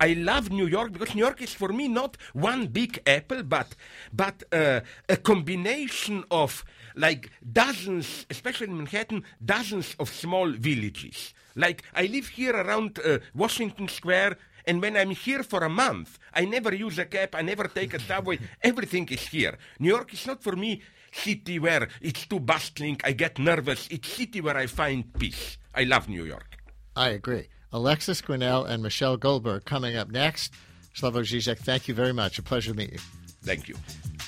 I 0.00 0.14
love 0.14 0.50
New 0.50 0.66
York 0.66 0.92
because 0.92 1.14
New 1.14 1.24
York 1.24 1.40
is 1.40 1.54
for 1.54 1.70
me 1.72 1.88
not 1.88 2.18
one 2.34 2.66
big 2.66 3.00
apple, 3.06 3.42
but 3.42 3.74
but 4.12 4.42
uh, 4.52 4.80
a 5.08 5.16
combination 5.16 6.24
of 6.30 6.64
like 6.94 7.30
dozens, 7.52 8.26
especially 8.28 8.68
in 8.68 8.76
Manhattan, 8.76 9.24
dozens 9.42 9.96
of 9.98 10.10
small 10.10 10.50
villages. 10.50 11.32
Like 11.54 11.84
I 11.94 12.06
live 12.06 12.28
here 12.28 12.54
around 12.54 12.98
uh, 12.98 13.18
Washington 13.34 13.88
Square, 13.88 14.36
and 14.66 14.80
when 14.80 14.96
I'm 14.96 15.10
here 15.10 15.42
for 15.42 15.60
a 15.64 15.68
month, 15.68 16.18
I 16.32 16.44
never 16.44 16.74
use 16.74 16.98
a 16.98 17.04
cab, 17.04 17.34
I 17.34 17.42
never 17.42 17.68
take 17.68 17.94
a 17.94 18.00
subway. 18.00 18.38
Everything 18.62 19.08
is 19.08 19.26
here. 19.28 19.58
New 19.78 19.88
York 19.88 20.12
is 20.12 20.26
not 20.26 20.42
for 20.42 20.56
me 20.56 20.82
city 21.12 21.58
where 21.58 21.88
it's 22.00 22.26
too 22.26 22.40
bustling. 22.40 23.00
I 23.04 23.12
get 23.12 23.38
nervous. 23.38 23.86
It's 23.88 24.08
city 24.08 24.40
where 24.40 24.56
I 24.56 24.66
find 24.66 25.12
peace. 25.14 25.58
I 25.74 25.84
love 25.84 26.08
New 26.08 26.24
York. 26.24 26.58
I 26.96 27.10
agree. 27.10 27.48
Alexis 27.72 28.22
Grenell 28.22 28.68
and 28.68 28.82
Michelle 28.82 29.16
Goldberg 29.16 29.64
coming 29.64 29.96
up 29.96 30.08
next. 30.10 30.52
Slavoj 30.94 31.24
Žižek, 31.24 31.58
thank 31.58 31.88
you 31.88 31.94
very 31.94 32.12
much. 32.12 32.38
A 32.38 32.42
pleasure 32.42 32.70
to 32.70 32.76
meet 32.76 32.92
you. 32.92 32.98
Thank 33.42 33.68
you. 33.68 33.74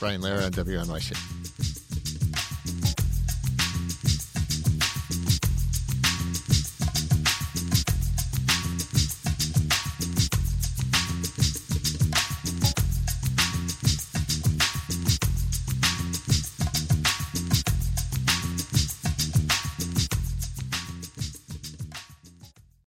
Brian 0.00 0.20
Lehrer 0.20 0.44
on 0.44 0.52
WNYC. 0.52 1.45